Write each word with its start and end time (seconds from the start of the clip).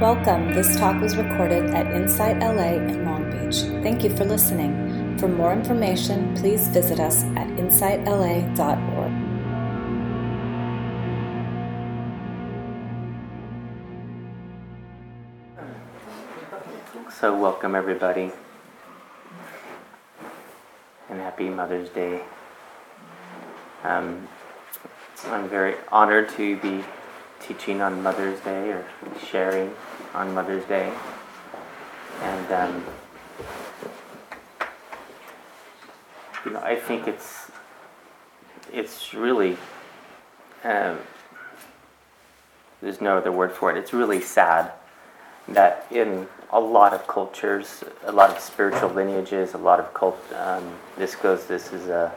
Welcome. 0.00 0.52
This 0.52 0.76
talk 0.76 1.00
was 1.00 1.16
recorded 1.16 1.70
at 1.70 1.86
Insight 1.86 2.38
LA 2.40 2.74
in 2.74 3.06
Long 3.06 3.30
Beach. 3.30 3.62
Thank 3.82 4.04
you 4.04 4.14
for 4.14 4.26
listening. 4.26 5.16
For 5.16 5.26
more 5.26 5.54
information, 5.54 6.36
please 6.36 6.68
visit 6.68 7.00
us 7.00 7.24
at 7.34 7.46
insightla.org. 7.56 8.52
So, 17.10 17.34
welcome 17.34 17.74
everybody, 17.74 18.32
and 21.08 21.20
happy 21.20 21.48
Mother's 21.48 21.88
Day. 21.88 22.20
Um, 23.82 24.28
I'm 25.28 25.48
very 25.48 25.76
honored 25.90 26.28
to 26.36 26.58
be 26.58 26.84
teaching 27.46 27.80
on 27.80 28.02
Mother's 28.02 28.40
Day 28.40 28.70
or 28.70 28.84
sharing 29.30 29.72
on 30.14 30.34
Mother's 30.34 30.64
Day. 30.64 30.92
And, 32.22 32.52
um, 32.52 32.84
you 36.44 36.52
know, 36.52 36.60
I 36.60 36.76
think 36.76 37.06
it's, 37.06 37.50
it's 38.72 39.14
really, 39.14 39.56
um, 40.64 40.98
there's 42.82 43.00
no 43.00 43.18
other 43.18 43.32
word 43.32 43.52
for 43.52 43.70
it, 43.70 43.76
it's 43.76 43.92
really 43.92 44.20
sad 44.20 44.72
that 45.48 45.86
in 45.90 46.26
a 46.50 46.60
lot 46.60 46.92
of 46.92 47.06
cultures, 47.06 47.84
a 48.04 48.12
lot 48.12 48.30
of 48.30 48.40
spiritual 48.40 48.90
lineages, 48.90 49.54
a 49.54 49.58
lot 49.58 49.78
of 49.78 49.92
cult, 49.94 50.18
um, 50.34 50.74
this 50.96 51.14
goes, 51.14 51.46
this 51.46 51.72
is 51.72 51.88
a, 51.88 52.12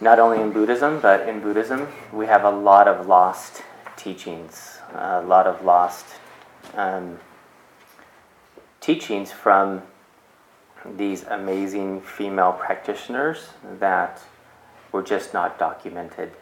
not 0.00 0.18
only 0.18 0.40
in 0.40 0.52
Buddhism, 0.52 1.00
but 1.00 1.28
in 1.28 1.40
Buddhism, 1.40 1.88
we 2.12 2.26
have 2.26 2.44
a 2.44 2.50
lot 2.50 2.88
of 2.88 3.06
lost 3.06 3.62
teachings, 4.02 4.78
a 4.94 5.22
lot 5.22 5.46
of 5.46 5.64
lost 5.64 6.06
um, 6.74 7.18
teachings 8.80 9.30
from 9.30 9.82
these 10.96 11.24
amazing 11.24 12.00
female 12.00 12.52
practitioners 12.52 13.50
that 13.78 14.22
were 14.92 15.02
just 15.02 15.34
not 15.34 15.58
documented. 15.58 16.32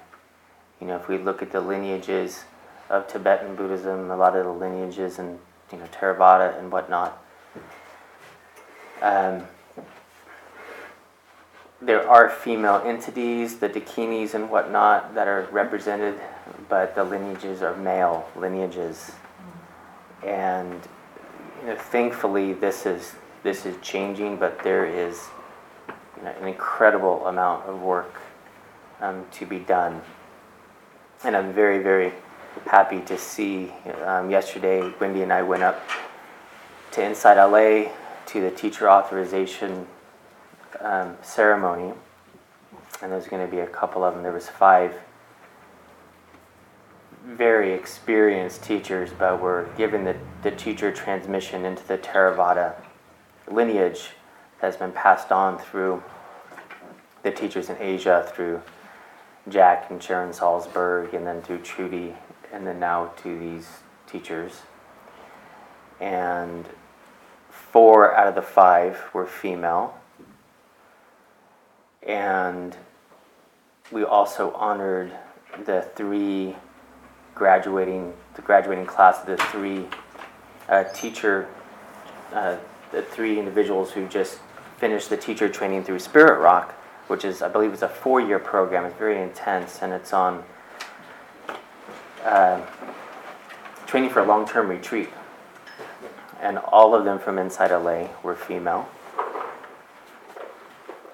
You 0.80 0.86
know, 0.86 0.96
if 0.96 1.08
we 1.08 1.18
look 1.18 1.42
at 1.42 1.50
the 1.50 1.60
lineages 1.60 2.44
of 2.88 3.08
Tibetan 3.08 3.56
Buddhism, 3.56 4.10
a 4.10 4.16
lot 4.16 4.36
of 4.36 4.44
the 4.44 4.52
lineages 4.52 5.18
and 5.18 5.38
you 5.72 5.78
know 5.78 5.86
Theravada 5.86 6.58
and 6.58 6.70
whatnot, 6.70 7.22
um, 9.02 9.42
there 11.80 12.08
are 12.08 12.28
female 12.28 12.82
entities, 12.84 13.58
the 13.58 13.68
dakinis 13.68 14.34
and 14.34 14.50
whatnot, 14.50 15.14
that 15.14 15.28
are 15.28 15.48
represented, 15.52 16.18
but 16.68 16.94
the 16.94 17.04
lineages 17.04 17.62
are 17.62 17.76
male 17.76 18.28
lineages. 18.36 19.12
And 20.24 20.80
you 21.60 21.68
know, 21.68 21.76
thankfully, 21.76 22.52
this 22.52 22.86
is 22.86 23.14
this 23.42 23.66
is 23.66 23.76
changing, 23.82 24.36
but 24.36 24.62
there 24.62 24.84
is 24.84 25.28
you 26.16 26.24
know, 26.24 26.34
an 26.40 26.48
incredible 26.48 27.26
amount 27.26 27.66
of 27.66 27.80
work 27.80 28.20
um, 29.00 29.24
to 29.32 29.46
be 29.46 29.58
done. 29.58 30.02
And 31.24 31.36
I'm 31.36 31.52
very, 31.52 31.82
very 31.82 32.12
happy 32.66 33.00
to 33.02 33.18
see. 33.18 33.72
Um, 34.04 34.30
yesterday, 34.30 34.92
Wendy 35.00 35.22
and 35.22 35.32
I 35.32 35.42
went 35.42 35.62
up 35.62 35.80
to 36.92 37.04
Insight 37.04 37.36
LA 37.36 37.92
to 38.26 38.40
the 38.40 38.50
teacher 38.50 38.90
authorization 38.90 39.86
um, 40.80 41.16
ceremony, 41.22 41.92
and 43.02 43.12
there's 43.12 43.26
going 43.26 43.44
to 43.44 43.50
be 43.50 43.60
a 43.60 43.66
couple 43.66 44.04
of 44.04 44.14
them. 44.14 44.22
There 44.22 44.32
was 44.32 44.48
five 44.48 44.94
very 47.28 47.72
experienced 47.72 48.62
teachers, 48.62 49.10
but 49.18 49.40
were 49.40 49.68
given 49.76 50.04
the, 50.04 50.16
the 50.42 50.50
teacher 50.50 50.90
transmission 50.90 51.64
into 51.64 51.86
the 51.86 51.98
Theravada 51.98 52.74
lineage 53.50 54.10
that 54.60 54.66
has 54.66 54.76
been 54.76 54.92
passed 54.92 55.30
on 55.30 55.58
through 55.58 56.02
the 57.22 57.30
teachers 57.30 57.68
in 57.68 57.76
Asia, 57.78 58.30
through 58.34 58.62
Jack 59.48 59.90
and 59.90 60.02
Sharon 60.02 60.32
Salzberg, 60.32 61.12
and 61.12 61.26
then 61.26 61.42
through 61.42 61.60
Trudy, 61.60 62.14
and 62.52 62.66
then 62.66 62.80
now 62.80 63.12
to 63.22 63.38
these 63.38 63.68
teachers. 64.06 64.62
And 66.00 66.66
four 67.50 68.14
out 68.16 68.28
of 68.28 68.34
the 68.34 68.42
five 68.42 68.98
were 69.12 69.26
female 69.26 69.98
and 72.08 72.76
we 73.92 74.02
also 74.02 74.52
honored 74.52 75.12
the 75.64 75.82
three 75.94 76.56
graduating, 77.38 78.12
the 78.34 78.42
graduating 78.42 78.86
class, 78.86 79.20
the 79.20 79.36
three 79.36 79.86
uh, 80.68 80.84
teacher, 80.92 81.48
uh, 82.32 82.56
the 82.92 83.02
three 83.02 83.38
individuals 83.38 83.92
who 83.92 84.06
just 84.08 84.40
finished 84.76 85.08
the 85.08 85.16
teacher 85.16 85.48
training 85.48 85.84
through 85.84 85.98
Spirit 85.98 86.40
Rock, 86.40 86.72
which 87.06 87.24
is, 87.24 87.40
I 87.40 87.48
believe, 87.48 87.72
it's 87.72 87.82
a 87.82 87.88
four-year 87.88 88.38
program. 88.38 88.84
It's 88.84 88.98
very 88.98 89.22
intense, 89.22 89.80
and 89.82 89.92
it's 89.92 90.12
on 90.12 90.44
uh, 92.24 92.60
training 93.86 94.10
for 94.10 94.20
a 94.20 94.26
long-term 94.26 94.68
retreat. 94.68 95.08
And 96.40 96.58
all 96.58 96.94
of 96.94 97.04
them 97.04 97.18
from 97.18 97.38
Insight 97.38 97.70
LA 97.70 98.08
were 98.22 98.36
female. 98.36 98.88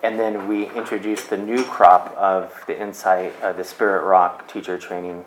And 0.02 0.20
then 0.20 0.48
we 0.48 0.70
introduced 0.72 1.30
the 1.30 1.38
new 1.38 1.64
crop 1.64 2.14
of 2.14 2.62
the 2.66 2.78
Insight, 2.78 3.32
uh, 3.42 3.54
the 3.54 3.64
Spirit 3.64 4.04
Rock 4.04 4.46
teacher 4.46 4.76
training, 4.76 5.24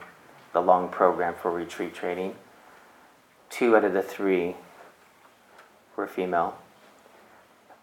the 0.53 0.61
long 0.61 0.89
program 0.89 1.35
for 1.41 1.51
retreat 1.51 1.93
training. 1.93 2.35
Two 3.49 3.75
out 3.75 3.85
of 3.85 3.93
the 3.93 4.01
three 4.01 4.55
were 5.95 6.07
female. 6.07 6.57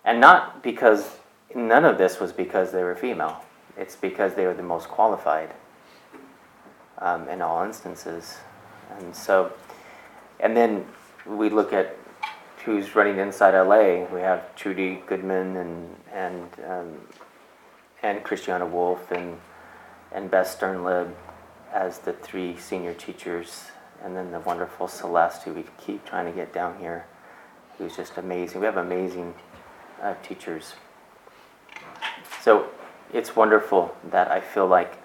And 0.04 0.20
not 0.20 0.62
because, 0.62 1.16
none 1.54 1.84
of 1.84 1.98
this 1.98 2.20
was 2.20 2.32
because 2.32 2.72
they 2.72 2.82
were 2.82 2.94
female. 2.94 3.42
It's 3.76 3.96
because 3.96 4.34
they 4.34 4.46
were 4.46 4.54
the 4.54 4.62
most 4.62 4.88
qualified 4.88 5.54
um, 6.98 7.28
in 7.28 7.40
all 7.42 7.64
instances. 7.64 8.38
And 8.98 9.14
so, 9.14 9.52
and 10.40 10.56
then 10.56 10.86
we 11.26 11.48
look 11.48 11.72
at 11.72 11.96
who's 12.64 12.94
running 12.94 13.18
Insight 13.18 13.54
LA. 13.54 14.04
We 14.12 14.20
have 14.20 14.54
Trudy 14.56 15.02
Goodman 15.06 15.56
and 15.56 15.96
and 16.12 16.48
um, 16.66 17.00
and 18.02 18.22
Christiane 18.22 18.72
Wolf 18.72 19.10
and 19.10 19.38
and 20.12 20.30
Beth 20.30 20.46
Sternlieb 20.58 21.12
as 21.74 21.98
the 21.98 22.14
three 22.14 22.56
senior 22.56 22.94
teachers, 22.94 23.64
and 24.02 24.16
then 24.16 24.30
the 24.30 24.40
wonderful 24.40 24.88
Celeste, 24.88 25.42
who 25.42 25.52
we 25.52 25.64
keep 25.84 26.06
trying 26.06 26.24
to 26.24 26.32
get 26.32 26.54
down 26.54 26.78
here, 26.78 27.04
who's 27.76 27.96
just 27.96 28.16
amazing. 28.16 28.60
We 28.60 28.66
have 28.66 28.78
amazing 28.78 29.34
uh, 30.00 30.14
teachers. 30.22 30.74
So 32.40 32.68
it's 33.12 33.36
wonderful 33.36 33.94
that 34.10 34.30
I 34.30 34.40
feel 34.40 34.66
like, 34.66 34.96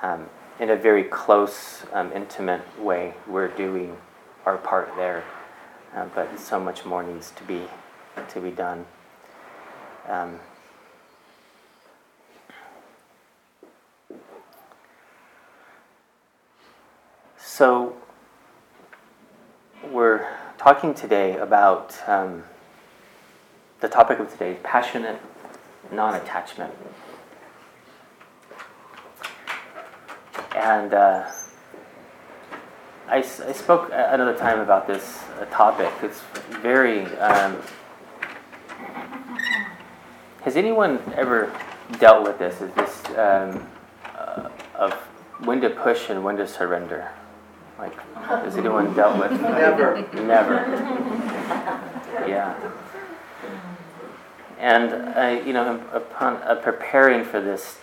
um, 0.00 0.30
in 0.58 0.70
a 0.70 0.76
very 0.76 1.04
close, 1.04 1.84
um, 1.92 2.12
intimate 2.12 2.62
way, 2.80 3.14
we're 3.26 3.48
doing 3.48 3.98
our 4.46 4.56
part 4.56 4.90
there 4.96 5.24
uh, 5.94 6.06
but 6.14 6.38
so 6.38 6.58
much 6.58 6.84
more 6.84 7.02
needs 7.02 7.30
to 7.32 7.44
be 7.44 7.62
to 8.28 8.40
be 8.40 8.50
done. 8.50 8.84
Um, 10.08 10.38
so 17.52 17.94
we're 19.90 20.26
talking 20.56 20.94
today 20.94 21.36
about 21.36 21.94
um, 22.08 22.44
the 23.80 23.88
topic 23.88 24.18
of 24.18 24.32
today: 24.32 24.56
passionate 24.62 25.20
non-attachment, 25.90 26.72
and. 30.56 30.94
Uh, 30.94 31.30
I, 33.08 33.18
I 33.18 33.52
spoke 33.52 33.90
another 33.92 34.34
time 34.34 34.60
about 34.60 34.86
this 34.86 35.22
uh, 35.38 35.44
topic. 35.46 35.92
It's 36.02 36.22
very. 36.62 37.04
Um, 37.16 37.60
has 40.40 40.56
anyone 40.56 40.98
ever 41.14 41.52
dealt 41.98 42.22
with 42.24 42.38
this? 42.38 42.62
Is 42.62 42.72
this 42.72 43.04
um, 43.18 43.68
uh, 44.14 44.48
of 44.74 44.94
when 45.44 45.60
to 45.60 45.68
push 45.68 46.08
and 46.08 46.24
when 46.24 46.36
to 46.38 46.48
surrender? 46.48 47.10
Like, 47.82 47.98
has 48.14 48.56
anyone 48.56 48.94
dealt 48.94 49.18
with? 49.18 49.40
Never. 49.40 50.06
Never. 50.14 50.54
Yeah. 52.28 52.54
And 54.60 54.92
uh, 54.92 55.44
you 55.44 55.52
know, 55.52 55.84
upon 55.92 56.36
uh, 56.44 56.54
preparing 56.62 57.24
for 57.24 57.40
this 57.40 57.80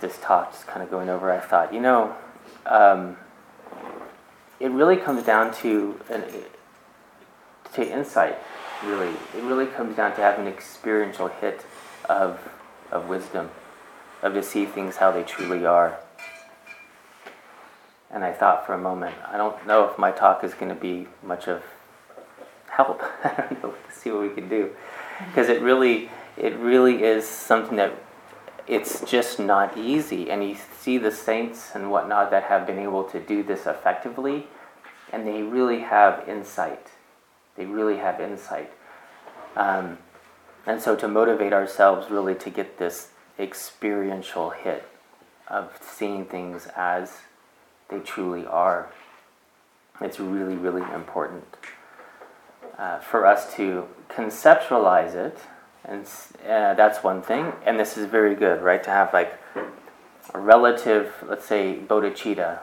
this 0.00 0.18
talk, 0.20 0.50
just 0.50 0.66
kind 0.66 0.82
of 0.82 0.90
going 0.90 1.08
over, 1.08 1.30
I 1.30 1.38
thought, 1.38 1.72
you 1.72 1.78
know. 1.78 2.16
Um, 2.66 3.16
it 4.58 4.72
really 4.72 4.96
comes 4.96 5.22
down 5.22 5.54
to 5.62 6.00
an, 6.10 6.24
to 7.74 7.88
insight. 7.88 8.36
Really, 8.84 9.14
it 9.36 9.44
really 9.44 9.66
comes 9.66 9.94
down 9.94 10.16
to 10.16 10.20
having 10.22 10.48
an 10.48 10.52
experiential 10.52 11.28
hit 11.28 11.64
of 12.08 12.40
of 12.90 13.08
wisdom, 13.08 13.48
of 14.22 14.34
to 14.34 14.42
see 14.42 14.66
things 14.66 14.96
how 14.96 15.12
they 15.12 15.22
truly 15.22 15.64
are. 15.64 16.00
And 18.16 18.24
I 18.24 18.32
thought 18.32 18.64
for 18.64 18.72
a 18.72 18.78
moment, 18.78 19.14
I 19.30 19.36
don't 19.36 19.66
know 19.66 19.84
if 19.90 19.98
my 19.98 20.10
talk 20.10 20.42
is 20.42 20.54
going 20.54 20.70
to 20.70 20.74
be 20.74 21.06
much 21.22 21.48
of 21.48 21.62
help. 22.70 23.02
I 23.24 23.44
don't 23.50 23.62
know. 23.62 23.72
To 23.72 23.94
see 23.94 24.10
what 24.10 24.22
we 24.22 24.30
can 24.30 24.48
do, 24.48 24.70
because 25.26 25.50
it 25.50 25.60
really, 25.60 26.08
it 26.38 26.56
really 26.56 27.02
is 27.02 27.28
something 27.28 27.76
that 27.76 27.92
it's 28.66 29.02
just 29.02 29.38
not 29.38 29.76
easy. 29.76 30.30
And 30.30 30.42
you 30.42 30.56
see 30.80 30.96
the 30.96 31.10
saints 31.10 31.72
and 31.74 31.90
whatnot 31.90 32.30
that 32.30 32.44
have 32.44 32.66
been 32.66 32.78
able 32.78 33.04
to 33.04 33.20
do 33.20 33.42
this 33.42 33.66
effectively, 33.66 34.46
and 35.12 35.26
they 35.26 35.42
really 35.42 35.80
have 35.80 36.26
insight. 36.26 36.92
They 37.54 37.66
really 37.66 37.98
have 37.98 38.18
insight. 38.18 38.72
Um, 39.56 39.98
and 40.64 40.80
so 40.80 40.96
to 40.96 41.06
motivate 41.06 41.52
ourselves 41.52 42.10
really 42.10 42.34
to 42.36 42.48
get 42.48 42.78
this 42.78 43.10
experiential 43.38 44.48
hit 44.48 44.88
of 45.48 45.78
seeing 45.82 46.24
things 46.24 46.66
as 46.74 47.18
they 47.88 48.00
truly 48.00 48.46
are, 48.46 48.90
it's 50.00 50.20
really, 50.20 50.56
really 50.56 50.82
important 50.94 51.44
uh, 52.78 52.98
for 52.98 53.26
us 53.26 53.54
to 53.54 53.86
conceptualize 54.08 55.14
it. 55.14 55.38
And 55.84 56.04
uh, 56.44 56.74
that's 56.74 57.02
one 57.02 57.22
thing. 57.22 57.52
And 57.64 57.78
this 57.78 57.96
is 57.96 58.06
very 58.06 58.34
good, 58.34 58.60
right? 58.60 58.82
To 58.82 58.90
have 58.90 59.12
like 59.12 59.38
a 60.34 60.38
relative, 60.38 61.14
let's 61.26 61.46
say, 61.46 61.78
bodhicitta. 61.86 62.58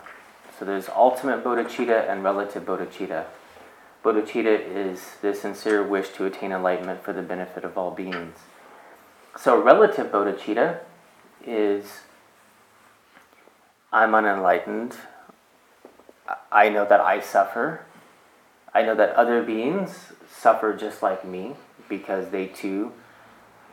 So 0.59 0.65
there's 0.65 0.89
ultimate 0.89 1.43
bodhicitta 1.43 2.09
and 2.09 2.23
relative 2.23 2.65
bodhicitta. 2.65 3.25
Bodhicitta 4.03 4.59
is 4.59 5.15
the 5.21 5.33
sincere 5.33 5.81
wish 5.81 6.09
to 6.09 6.25
attain 6.25 6.51
enlightenment 6.51 7.03
for 7.03 7.13
the 7.13 7.21
benefit 7.21 7.63
of 7.63 7.77
all 7.77 7.91
beings. 7.91 8.35
So, 9.37 9.59
relative 9.59 10.11
bodhicitta 10.11 10.79
is 11.45 12.01
I'm 13.91 14.13
unenlightened. 14.13 14.95
I 16.51 16.69
know 16.69 16.85
that 16.85 16.99
I 16.99 17.19
suffer. 17.19 17.85
I 18.73 18.81
know 18.81 18.95
that 18.95 19.15
other 19.15 19.43
beings 19.43 20.13
suffer 20.29 20.73
just 20.73 21.03
like 21.03 21.25
me 21.25 21.55
because 21.89 22.29
they 22.29 22.47
too 22.47 22.93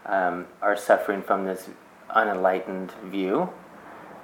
um, 0.05 0.47
are 0.61 0.77
suffering 0.77 1.23
from 1.23 1.45
this 1.45 1.69
unenlightened 2.11 2.93
view. 3.05 3.51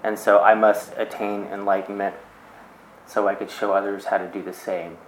And 0.03 0.19
so 0.19 0.41
I 0.41 0.55
must 0.55 0.93
attain 0.97 1.45
enlightenment 1.45 2.15
so 3.07 3.29
I 3.29 3.35
could 3.35 3.51
show 3.51 3.73
others 3.73 4.07
how 4.07 4.19
to 4.19 4.27
do 4.27 4.43
the 4.43 4.53
same 4.53 4.99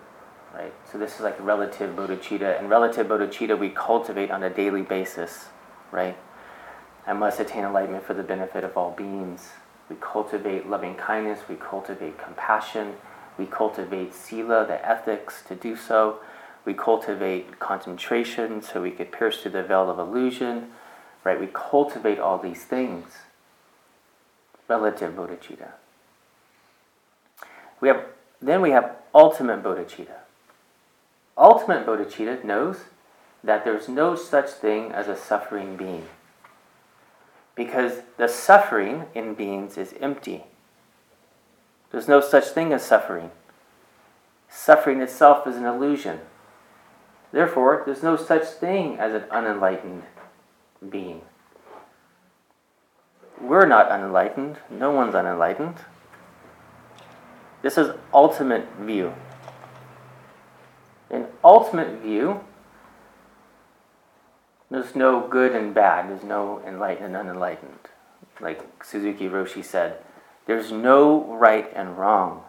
right? 0.55 0.73
So 0.91 0.99
this 0.99 1.15
is 1.15 1.21
like 1.21 1.39
relative 1.41 1.95
bodhicitta, 1.95 2.59
and 2.59 2.69
relative 2.69 3.07
bodhicitta 3.07 3.59
we 3.59 3.71
cultivate 3.71 4.31
on 4.31 4.43
a 4.43 4.51
daily 4.51 4.83
basis, 4.83 5.47
right? 5.91 6.17
I 7.07 7.13
must 7.13 7.41
attain 7.41 7.65
enlightenment 7.65 8.05
for 8.05 8.15
the 8.15 8.23
benefit 8.23 8.65
of 8.65 8.77
all 8.77 8.91
beings. 8.91 9.51
We 9.89 9.97
cultivate 10.01 10.69
loving 10.69 10.95
kindness, 10.95 11.41
we 11.49 11.57
cultivate 11.57 12.19
compassion, 12.19 12.97
we 13.39 13.47
cultivate 13.47 14.15
sila, 14.15 14.67
the 14.67 14.87
ethics 14.87 15.43
to 15.49 15.55
do 15.55 15.77
so. 15.77 16.19
We 16.65 16.75
cultivate 16.75 17.59
concentration 17.59 18.61
so 18.61 18.83
we 18.83 18.91
could 18.91 19.13
pierce 19.13 19.41
through 19.41 19.53
the 19.53 19.63
veil 19.63 19.89
of 19.89 19.99
illusion, 19.99 20.73
right? 21.25 21.41
We 21.41 21.49
cultivate 21.53 22.19
all 22.19 22.39
these 22.39 22.65
things. 22.65 23.07
Relative 24.67 25.15
bodhicitta. 25.15 25.71
We 27.81 27.89
have, 27.89 28.05
then 28.43 28.61
we 28.61 28.71
have 28.71 28.97
ultimate 29.15 29.63
bodhicitta 29.63 30.19
Ultimate 31.39 31.87
bodhicitta 31.87 32.43
knows 32.43 32.79
that 33.45 33.65
there's 33.65 33.89
no 33.89 34.17
such 34.17 34.51
thing 34.51 34.91
as 34.91 35.07
a 35.07 35.17
suffering 35.17 35.77
being. 35.77 36.09
Because 37.59 38.03
the 38.17 38.29
suffering 38.29 39.07
in 39.15 39.35
beings 39.35 39.77
is 39.77 39.93
empty. 40.01 40.45
There's 41.91 42.07
no 42.07 42.21
such 42.21 42.45
thing 42.45 42.73
as 42.73 42.85
suffering. 42.85 43.33
Suffering 44.49 45.03
itself 45.03 45.45
is 45.47 45.57
an 45.57 45.65
illusion. 45.65 46.21
Therefore, 47.33 47.83
there's 47.85 48.03
no 48.03 48.17
such 48.17 48.45
thing 48.45 48.99
as 48.99 49.13
an 49.13 49.25
unenlightened 49.31 50.05
being. 50.89 51.23
We're 53.41 53.67
not 53.67 53.91
unenlightened. 53.91 54.59
No 54.71 54.93
one's 54.93 55.17
unenlightened. 55.17 55.79
This 57.63 57.77
is 57.77 57.91
ultimate 58.15 58.67
view 58.81 59.15
in 61.11 61.27
ultimate 61.43 62.01
view, 62.03 62.41
there's 64.71 64.95
no 64.95 65.27
good 65.27 65.55
and 65.55 65.75
bad, 65.75 66.11
there's 66.11 66.23
no 66.23 66.63
enlightened 66.67 67.17
and 67.17 67.17
unenlightened. 67.17 67.79
Like 68.41 68.85
Suzuki 68.85 69.29
Roshi 69.29 69.65
said, 69.65 69.99
there's 70.47 70.71
no 70.71 71.25
right 71.25 71.71
and 71.75 71.99
wrong. 71.99 72.43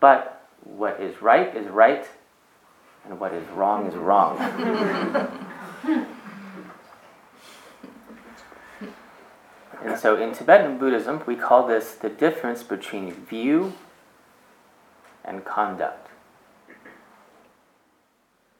But 0.00 0.46
what 0.64 1.00
is 1.00 1.22
right 1.22 1.54
is 1.56 1.68
right, 1.68 2.06
and 3.04 3.20
what 3.20 3.32
is 3.32 3.46
wrong 3.50 3.86
is 3.86 3.94
wrong. 3.94 4.38
and 9.84 9.98
so 9.98 10.16
in 10.16 10.32
Tibetan 10.34 10.78
Buddhism, 10.78 11.22
we 11.26 11.36
call 11.36 11.66
this 11.66 11.94
the 11.94 12.08
difference 12.08 12.62
between 12.62 13.12
view 13.12 13.74
and 15.24 15.44
conduct 15.44 16.05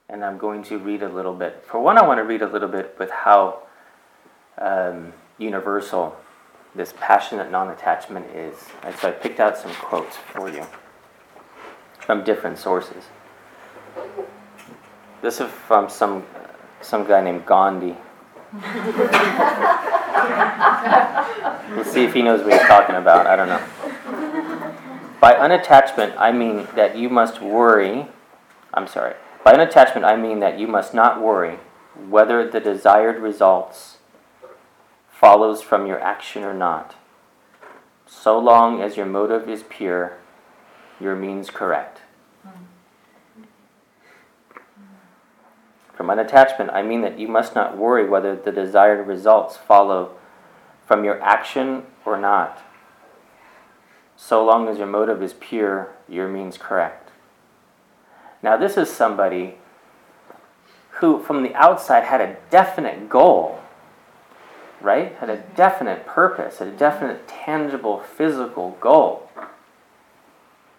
and 0.09 0.23
I'm 0.23 0.37
going 0.37 0.63
to 0.63 0.77
read 0.77 1.03
a 1.03 1.09
little 1.09 1.33
bit. 1.33 1.63
For 1.67 1.81
one, 1.81 1.97
I 1.97 2.07
want 2.07 2.19
to 2.19 2.23
read 2.23 2.41
a 2.41 2.47
little 2.47 2.69
bit 2.69 2.95
with 2.97 3.11
how 3.11 3.63
um, 4.57 5.13
universal 5.37 6.15
this 6.75 6.93
passionate 6.99 7.51
non 7.51 7.69
attachment 7.69 8.27
is. 8.33 8.55
And 8.83 8.95
so 8.95 9.09
I 9.09 9.11
picked 9.11 9.39
out 9.39 9.57
some 9.57 9.73
quotes 9.73 10.15
for 10.15 10.49
you 10.49 10.65
from 11.99 12.23
different 12.23 12.57
sources. 12.57 13.03
This 15.21 15.41
is 15.41 15.51
from 15.51 15.89
some, 15.89 16.23
some 16.81 17.05
guy 17.05 17.21
named 17.21 17.45
Gandhi. 17.45 17.97
Let's 21.75 21.91
see 21.91 22.05
if 22.05 22.13
he 22.13 22.21
knows 22.21 22.43
what 22.43 22.53
he's 22.53 22.61
talking 22.61 22.95
about. 22.95 23.27
I 23.27 23.35
don't 23.35 23.49
know. 23.49 23.61
By 25.19 25.33
unattachment, 25.33 26.15
I 26.17 26.31
mean 26.31 26.65
that 26.75 26.95
you 26.95 27.09
must 27.09 27.41
worry. 27.41 28.07
I'm 28.73 28.87
sorry. 28.87 29.15
By 29.47 29.53
unattachment, 29.53 30.03
I 30.03 30.17
mean 30.17 30.39
that 30.41 30.59
you 30.59 30.67
must 30.67 30.93
not 30.93 31.21
worry 31.21 31.59
whether 32.09 32.45
the 32.45 32.59
desired 32.59 33.21
results 33.21 33.99
follows 35.09 35.61
from 35.61 35.87
your 35.87 36.01
action 36.01 36.43
or 36.43 36.53
not. 36.53 36.95
So 38.05 38.37
long 38.37 38.81
as 38.81 38.97
your 38.97 39.05
motive 39.05 39.47
is 39.47 39.63
pure, 39.63 40.17
your 40.99 41.15
means 41.15 41.49
correct. 41.49 42.01
From 45.93 46.07
unattachment, 46.07 46.73
I 46.73 46.83
mean 46.83 46.99
that 46.99 47.17
you 47.17 47.29
must 47.29 47.55
not 47.55 47.77
worry 47.77 48.05
whether 48.05 48.35
the 48.35 48.51
desired 48.51 49.07
results 49.07 49.55
follow 49.55 50.11
from 50.85 51.05
your 51.05 51.21
action 51.21 51.83
or 52.03 52.19
not. 52.19 52.63
So 54.17 54.43
long 54.43 54.67
as 54.67 54.77
your 54.77 54.87
motive 54.87 55.23
is 55.23 55.35
pure, 55.39 55.95
your 56.09 56.27
means 56.27 56.57
correct. 56.57 57.06
Now, 58.41 58.57
this 58.57 58.77
is 58.77 58.89
somebody 58.89 59.55
who, 60.99 61.21
from 61.21 61.43
the 61.43 61.53
outside, 61.55 62.03
had 62.03 62.21
a 62.21 62.37
definite 62.49 63.09
goal, 63.09 63.59
right? 64.81 65.15
Had 65.15 65.29
a 65.29 65.37
definite 65.55 66.05
purpose, 66.05 66.61
a 66.61 66.65
definite, 66.71 67.27
tangible, 67.27 67.99
physical 67.99 68.77
goal. 68.79 69.29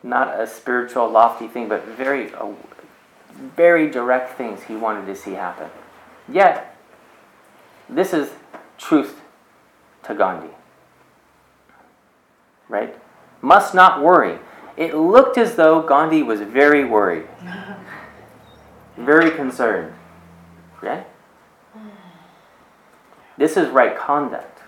Not 0.03 0.41
a 0.41 0.47
spiritual, 0.47 1.09
lofty 1.09 1.49
thing, 1.49 1.69
but 1.69 1.85
very, 1.85 2.33
uh, 2.35 2.53
very 3.57 3.91
direct 3.91 4.37
things 4.37 4.65
he 4.65 4.77
wanted 4.77 5.07
to 5.07 5.15
see 5.15 5.33
happen. 5.33 5.71
Yet, 6.29 6.77
this 7.89 8.13
is 8.13 8.31
truth 8.77 9.21
to 10.05 10.15
Gandhi. 10.15 10.55
Right? 12.69 12.95
Must 13.41 13.75
not 13.75 14.03
worry. 14.03 14.39
It 14.79 14.95
looked 14.95 15.37
as 15.37 15.57
though 15.57 15.83
Gandhi 15.83 16.23
was 16.23 16.41
very 16.41 16.85
worried, 16.85 17.27
very 18.97 19.33
concerned. 19.33 19.93
Okay? 20.77 21.03
This 23.37 23.57
is 23.57 23.71
right 23.71 23.99
conduct. 23.99 24.61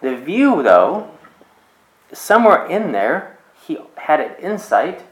The 0.00 0.16
view, 0.16 0.62
though, 0.62 1.10
somewhere 2.10 2.64
in 2.68 2.92
there, 2.92 3.36
he 3.66 3.76
had 3.98 4.18
an 4.18 4.34
insight 4.40 5.02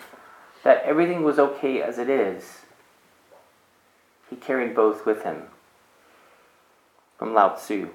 that 0.65 0.83
everything 0.83 1.23
was 1.23 1.39
okay 1.39 1.83
as 1.83 1.99
it 1.99 2.09
is. 2.09 2.63
He 4.31 4.37
carried 4.37 4.75
both 4.75 5.05
with 5.05 5.25
him. 5.25 5.43
From 7.19 7.35
Lao 7.35 7.51
Tzu. 7.51 7.91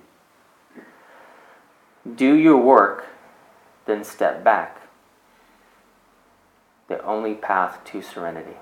Do 2.16 2.36
your 2.36 2.58
work, 2.58 3.08
then 3.88 4.04
step 4.04 4.44
back 4.44 4.81
the 6.92 7.02
only 7.06 7.34
path 7.34 7.80
to 7.86 8.02
serenity. 8.02 8.58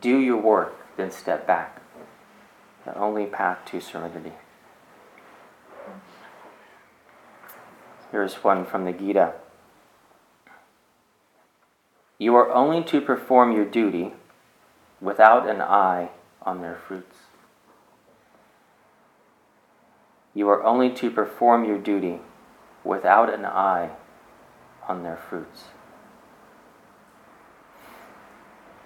Do 0.00 0.18
your 0.18 0.40
work, 0.40 0.74
then 0.96 1.10
step 1.10 1.46
back. 1.46 1.82
The 2.86 2.96
only 2.96 3.26
path 3.26 3.58
to 3.66 3.78
serenity. 3.78 4.32
Here's 8.10 8.36
one 8.36 8.64
from 8.64 8.86
the 8.86 8.92
Gita. 8.92 9.34
You 12.16 12.34
are 12.34 12.50
only 12.50 12.82
to 12.84 13.02
perform 13.02 13.52
your 13.52 13.66
duty 13.66 14.14
without 15.02 15.46
an 15.46 15.60
eye 15.60 16.08
on 16.40 16.62
their 16.62 16.76
fruits. 16.88 17.18
You 20.32 20.48
are 20.48 20.64
only 20.64 20.88
to 20.94 21.10
perform 21.10 21.66
your 21.66 21.78
duty 21.78 22.20
without 22.84 23.28
an 23.28 23.44
eye 23.44 23.90
on 24.88 25.02
their 25.02 25.16
fruits. 25.16 25.64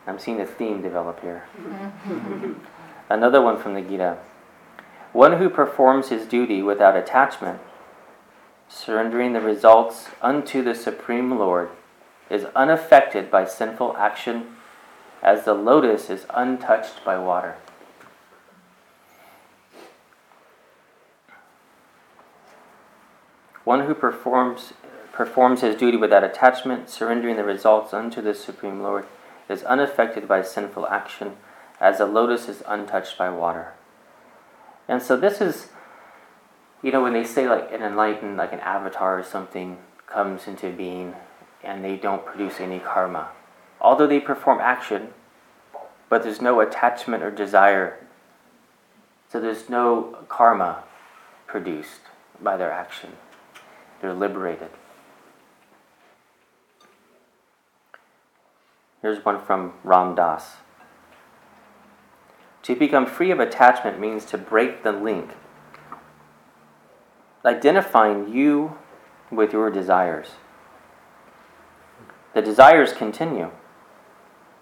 I'm 0.07 0.19
seeing 0.19 0.41
a 0.41 0.47
theme 0.47 0.83
develop 0.83 1.21
here. 1.21 1.45
Another 3.09 3.43
one 3.43 3.59
from 3.59 3.75
the 3.75 3.83
Gita. 3.83 4.19
One 5.13 5.39
who 5.39 5.49
performs 5.49 6.09
his 6.09 6.27
duty 6.27 6.63
without 6.63 6.97
attachment, 6.97 7.61
surrendering 8.69 9.33
the 9.33 9.41
results 9.41 10.09
unto 10.21 10.63
the 10.63 10.75
Supreme 10.75 11.39
Lord, 11.39 11.71
is 12.29 12.45
unaffected 12.55 13.31
by 13.31 13.45
sinful 13.45 13.97
action 13.97 14.57
as 15.23 15.45
the 15.45 15.55
lotus 15.55 16.11
is 16.11 16.27
untouched 16.31 17.05
by 17.05 17.19
water. 17.19 17.57
One 23.65 23.87
who 23.87 23.95
performs, 23.95 24.75
performs 25.17 25.63
his 25.63 25.75
duty 25.75 25.97
without 25.97 26.23
attachment, 26.23 26.91
surrendering 26.91 27.37
the 27.37 27.43
results 27.43 27.95
unto 27.95 28.21
the 28.21 28.35
Supreme 28.35 28.83
Lord, 28.83 29.07
is 29.49 29.63
unaffected 29.63 30.29
by 30.29 30.43
sinful 30.43 30.87
action, 30.89 31.39
as 31.81 32.01
a 32.01 32.05
lotus 32.05 32.51
is 32.51 32.63
untouched 32.69 33.17
by 33.17 33.31
water. 33.31 33.73
And 34.87 35.01
so 35.03 35.17
this 35.17 35.41
is, 35.41 35.69
you 36.83 36.93
know, 36.93 37.03
when 37.03 37.15
they 37.15 37.25
say 37.25 37.49
like 37.49 37.73
an 37.73 37.83
enlightened, 37.83 38.37
like 38.37 38.53
an 38.53 38.61
avatar 38.61 39.19
or 39.19 39.23
something 39.23 39.79
comes 40.07 40.47
into 40.47 40.71
being 40.71 41.15
and 41.65 41.83
they 41.83 41.97
don't 41.97 42.27
produce 42.27 42.61
any 42.61 42.79
karma. 42.79 43.31
Although 43.81 44.07
they 44.07 44.21
perform 44.21 44.61
action, 44.61 45.09
but 46.11 46.25
there's 46.25 46.43
no 46.43 46.61
attachment 46.61 47.23
or 47.23 47.31
desire. 47.31 48.07
So 49.33 49.41
there's 49.41 49.71
no 49.71 50.19
karma 50.29 50.85
produced 51.47 52.03
by 52.41 52.59
their 52.59 52.71
action. 52.71 53.13
They're 54.03 54.13
liberated. 54.13 54.69
Here's 59.03 59.25
one 59.25 59.41
from 59.45 59.75
Ram 59.85 60.15
Dass. 60.15 60.57
To 62.63 62.75
become 62.75 63.07
free 63.07 63.31
of 63.31 63.39
attachment 63.39 64.01
means 64.01 64.25
to 64.27 64.39
break 64.39 64.83
the 64.83 64.93
link, 64.93 65.31
identifying 67.45 68.33
you 68.33 68.77
with 69.31 69.53
your 69.53 69.71
desires. 69.71 70.31
The 72.35 72.43
desires 72.43 72.93
continue, 72.93 73.51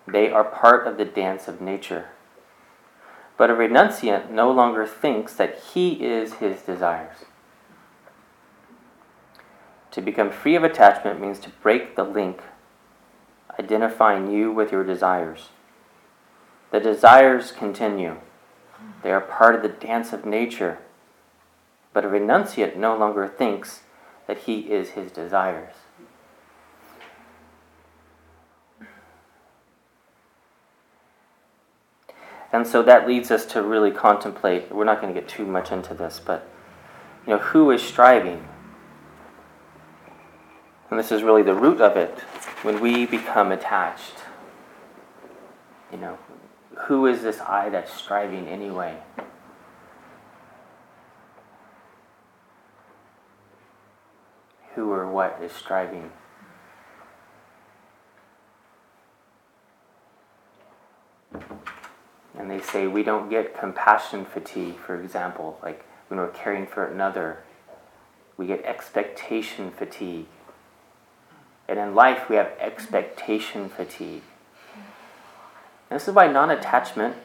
they 0.07 0.31
are 0.31 0.45
part 0.45 0.87
of 0.87 0.99
the 0.99 1.05
dance 1.05 1.49
of 1.49 1.61
nature. 1.61 2.09
But 3.37 3.51
a 3.51 3.55
renunciant 3.55 4.31
no 4.31 4.51
longer 4.51 4.87
thinks 4.87 5.35
that 5.35 5.59
he 5.73 6.05
is 6.05 6.35
his 6.35 6.61
desires. 6.63 7.17
To 9.93 10.01
become 10.01 10.31
free 10.31 10.57
of 10.57 10.65
attachment 10.65 11.21
means 11.21 11.39
to 11.41 11.51
break 11.51 11.97
the 11.97 12.05
link, 12.05 12.41
identifying 13.59 14.31
you 14.31 14.53
with 14.53 14.73
your 14.73 14.85
desires. 14.85 15.49
The 16.71 16.81
desires 16.81 17.53
continue, 17.53 18.17
they 19.03 19.13
are 19.13 19.21
part 19.21 19.55
of 19.55 19.63
the 19.63 19.69
dance 19.69 20.13
of 20.13 20.25
nature. 20.25 20.79
But 21.93 22.05
a 22.05 22.09
renunciant 22.09 22.77
no 22.77 22.97
longer 22.97 23.29
thinks 23.29 23.83
that 24.27 24.39
he 24.39 24.61
is 24.61 24.91
his 24.91 25.13
desires. 25.13 25.75
And 32.53 32.67
so 32.67 32.83
that 32.83 33.07
leads 33.07 33.31
us 33.31 33.47
to 33.47 33.63
really 33.63 33.91
contemplate. 33.91 34.73
We're 34.73 34.85
not 34.85 35.01
going 35.01 35.13
to 35.13 35.21
get 35.21 35.29
too 35.29 35.45
much 35.45 35.73
into 35.73 35.93
this, 35.93 36.21
but 36.25 36.49
you 37.27 37.33
know, 37.33 37.39
who 37.39 37.71
is 37.71 37.83
striving? 37.83 38.47
And 40.95 41.03
this 41.03 41.11
is 41.11 41.25
really 41.25 41.43
the 41.43 41.57
root 41.57 41.81
of 41.81 41.97
it. 41.97 42.21
When 42.63 42.81
we 42.81 43.05
become 43.05 43.51
attached, 43.51 44.15
you 45.91 45.99
know, 45.99 46.19
who 46.87 47.07
is 47.07 47.23
this 47.23 47.41
I 47.41 47.69
that's 47.69 47.93
striving 47.93 48.47
anyway? 48.47 48.99
Who 54.77 54.93
or 54.93 55.11
what 55.11 55.41
is 55.43 55.51
striving? 55.51 56.13
And 62.39 62.49
they 62.49 62.61
say 62.61 62.87
we 62.87 63.03
don't 63.03 63.29
get 63.29 63.59
compassion 63.59 64.25
fatigue, 64.25 64.77
for 64.77 65.03
example, 65.03 65.59
like 65.61 65.85
when 66.07 66.21
we're 66.21 66.29
caring 66.29 66.69
for 66.69 66.87
another, 66.87 67.43
we 68.37 68.47
get 68.47 68.63
expectation 68.65 69.73
fatigue. 69.73 70.27
And 71.69 71.79
in 71.79 71.95
life, 71.95 72.29
we 72.29 72.37
have 72.37 72.53
expectation 72.61 73.69
fatigue. 73.69 74.23
And 75.91 76.01
this 76.01 76.09
is 76.09 76.15
why 76.15 76.27
non 76.27 76.51
attachment 76.51 77.17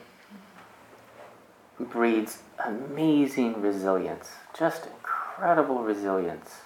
breeds 1.79 2.39
amazing 2.65 3.62
resilience, 3.62 4.31
just 4.58 4.86
incredible 4.86 5.84
resilience. 5.84 6.62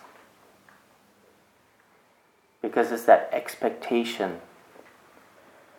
Because 2.62 2.92
it's 2.92 3.03
that 3.03 3.30
expectation 3.32 4.39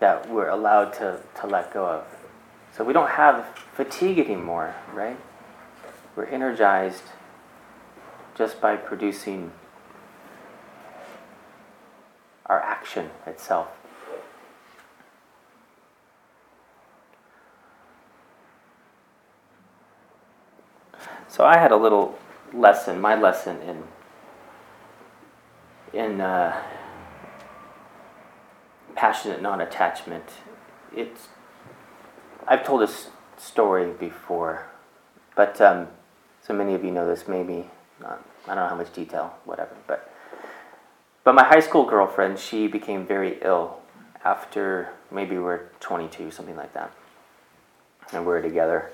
that 0.00 0.28
we're 0.30 0.48
allowed 0.48 0.92
to, 0.94 1.20
to 1.40 1.46
let 1.46 1.72
go 1.72 1.86
of. 1.86 2.04
So 2.76 2.84
we 2.84 2.92
don't 2.92 3.10
have 3.10 3.46
fatigue 3.74 4.18
anymore, 4.18 4.74
right? 4.92 5.16
We're 6.16 6.26
energized 6.26 7.04
just 8.36 8.60
by 8.60 8.76
producing 8.76 9.52
our 12.46 12.60
action 12.60 13.10
itself. 13.26 13.68
So 21.28 21.44
I 21.44 21.58
had 21.58 21.72
a 21.72 21.76
little 21.76 22.16
lesson, 22.52 23.00
my 23.00 23.16
lesson 23.16 23.60
in 23.62 23.82
in 25.92 26.20
uh, 26.20 26.62
passionate 28.94 29.42
non-attachment. 29.42 30.24
It's 30.94 31.28
I've 32.46 32.64
told 32.64 32.82
this 32.82 33.08
story 33.36 33.92
before, 33.92 34.66
but 35.34 35.60
um, 35.60 35.88
so 36.40 36.54
many 36.54 36.74
of 36.74 36.84
you 36.84 36.92
know 36.92 37.06
this. 37.06 37.26
Maybe 37.26 37.68
not, 38.00 38.22
I 38.44 38.54
don't 38.54 38.64
know 38.64 38.68
how 38.68 38.76
much 38.76 38.92
detail, 38.92 39.34
whatever. 39.44 39.74
But 39.88 40.13
but 41.24 41.34
my 41.34 41.42
high 41.42 41.60
school 41.60 41.86
girlfriend, 41.86 42.38
she 42.38 42.66
became 42.66 43.06
very 43.06 43.38
ill 43.42 43.78
after 44.24 44.90
maybe 45.10 45.36
we 45.36 45.42
we're 45.42 45.68
22, 45.80 46.30
something 46.30 46.56
like 46.56 46.72
that, 46.74 46.92
and 48.12 48.24
we 48.24 48.28
were 48.28 48.42
together, 48.42 48.90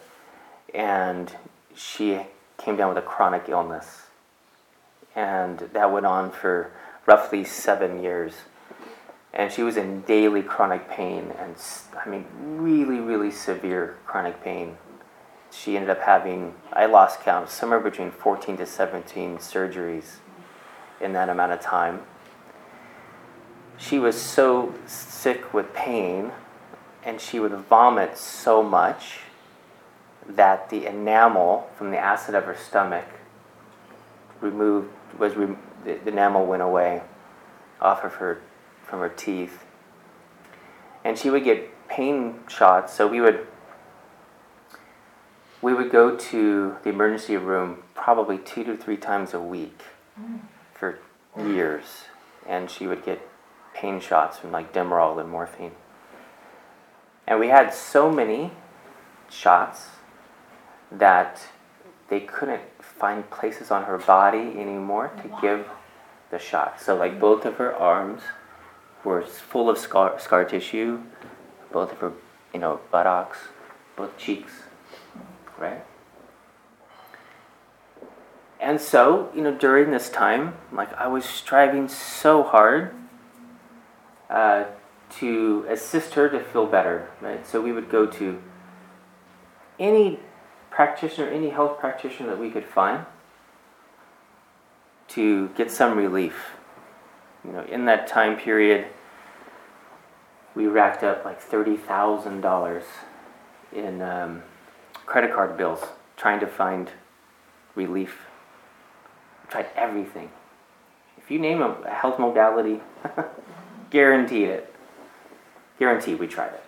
and 0.73 1.37
she 1.75 2.21
came 2.57 2.77
down 2.77 2.89
with 2.89 2.99
a 2.99 3.07
chronic 3.07 3.49
illness, 3.49 4.03
and 5.17 5.59
that 5.73 5.91
went 5.91 6.07
on 6.07 6.31
for 6.31 6.71
roughly 7.07 7.43
seven 7.45 8.03
years. 8.03 8.35
And 9.33 9.53
she 9.53 9.63
was 9.63 9.77
in 9.77 10.03
daily 10.03 10.43
chronic 10.43 10.89
pain 10.91 11.33
and 11.39 11.55
i 12.05 12.09
mean 12.09 12.25
really 12.43 12.99
really 12.99 13.31
severe 13.31 13.97
chronic 14.05 14.43
pain. 14.43 14.77
She 15.53 15.77
ended 15.77 15.91
up 15.91 16.01
having 16.03 16.55
i 16.73 16.87
lost 16.87 17.21
count 17.21 17.49
somewhere 17.49 17.81
between 17.81 18.11
14 18.11 18.57
to 18.57 18.67
17 18.67 19.39
surgeries 19.39 20.17
in 21.01 21.13
that 21.13 21.29
amount 21.29 21.53
of 21.53 21.61
time 21.61 22.03
she 23.81 23.99
was 23.99 24.21
so 24.21 24.75
sick 24.87 25.55
with 25.55 25.73
pain 25.73 26.31
and 27.03 27.21
she 27.21 27.41
would 27.41 27.53
vomit 27.53 28.19
so 28.19 28.63
much 28.63 29.21
that 30.29 30.69
the 30.69 30.87
enamel 30.87 31.69
from 31.77 31.91
the 31.91 31.99
acid 31.99 32.35
of 32.35 32.45
her 32.45 32.55
stomach 32.55 33.07
removed 34.41 34.91
was 35.19 35.35
re- 35.35 35.57
the 35.85 36.07
enamel 36.07 36.45
went 36.47 36.63
away 36.63 37.03
off 37.81 38.05
of 38.05 38.15
her 38.15 38.41
from 38.85 39.01
her 39.01 39.09
teeth. 39.09 39.65
And 41.03 41.19
she 41.19 41.31
would 41.31 41.45
get 41.45 41.89
pain 41.89 42.41
shots, 42.49 42.93
so 42.93 43.09
we 43.09 43.21
would 43.21 43.47
we 45.63 45.75
would 45.75 45.91
go 45.91 46.17
to 46.17 46.77
the 46.83 46.91
emergency 46.91 47.37
room 47.37 47.83
probably 47.95 48.39
two 48.39 48.65
to 48.65 48.77
three 48.77 48.97
times 48.97 49.35
a 49.35 49.41
week 49.41 49.83
mm. 50.21 50.41
for 50.75 50.99
years, 51.39 52.05
and 52.47 52.71
she 52.71 52.87
would 52.87 53.05
get 53.05 53.30
pain 53.75 54.00
shots 54.00 54.39
from 54.39 54.53
like 54.53 54.73
Demerol 54.73 55.21
and 55.21 55.31
morphine. 55.31 55.73
And 57.27 57.39
we 57.39 57.49
had 57.49 57.73
so 57.73 58.11
many 58.11 58.50
shots 59.29 59.87
that 60.91 61.41
they 62.09 62.21
couldn't 62.21 62.62
find 62.81 63.29
places 63.31 63.71
on 63.71 63.85
her 63.85 63.99
body 63.99 64.59
anymore 64.59 65.12
to 65.23 65.39
give 65.41 65.69
the 66.31 66.39
shock. 66.39 66.81
So 66.81 66.97
like 66.97 67.21
both 67.21 67.45
of 67.45 67.57
her 67.57 67.75
arms 67.75 68.23
were 69.05 69.23
full 69.23 69.71
of 69.71 69.79
scar, 69.79 70.19
scar 70.19 70.45
tissue, 70.45 71.00
both 71.73 71.93
of 71.93 71.99
her, 71.99 72.12
you 72.53 72.61
know, 72.61 72.81
buttocks, 72.91 73.39
both 73.97 74.17
cheeks, 74.19 74.53
right? 75.59 75.85
And 78.61 78.81
so, 78.81 79.31
you 79.35 79.41
know, 79.41 79.55
during 79.55 79.91
this 79.91 80.11
time, 80.11 80.55
like 80.71 80.93
I 80.95 81.07
was 81.07 81.25
striving 81.25 81.89
so 81.89 82.43
hard 82.43 82.95
uh, 84.31 84.65
to 85.19 85.67
assist 85.69 86.15
her 86.15 86.29
to 86.29 86.41
feel 86.41 86.67
better, 86.67 87.11
right? 87.21 87.47
So 87.47 87.61
we 87.61 87.73
would 87.73 87.91
go 87.91 88.07
to 88.07 88.41
any 89.79 90.21
practitioner, 90.71 91.29
any 91.29 91.51
health 91.51 91.79
practitioner 91.79 92.31
that 92.31 92.39
we 92.39 92.51
could 92.51 92.65
find 92.65 93.05
to 95.09 95.49
get 95.49 95.71
some 95.71 95.99
relief. 95.99 96.53
You 97.45 97.53
know, 97.53 97.65
in 97.65 97.87
that 97.87 98.07
time 98.07 98.37
period, 98.39 98.87
we 100.55 100.67
racked 100.67 101.03
up 101.03 101.25
like 101.25 101.41
thirty 101.41 101.77
thousand 101.77 102.43
dollars 102.43 102.85
in 103.75 104.01
um, 104.03 104.43
credit 105.07 105.33
card 105.35 105.57
bills 105.57 105.81
trying 106.17 106.39
to 106.41 106.47
find 106.47 106.91
relief. 107.75 108.27
We 109.43 109.51
tried 109.51 109.67
everything. 109.75 110.31
If 111.19 111.31
you 111.31 111.39
name 111.39 111.63
a 111.63 111.91
health 111.91 112.19
modality, 112.19 112.81
guaranteed 113.90 114.49
it. 114.49 114.75
Guaranteed 115.78 116.18
we 116.18 116.26
tried 116.26 116.54
it. 116.54 116.64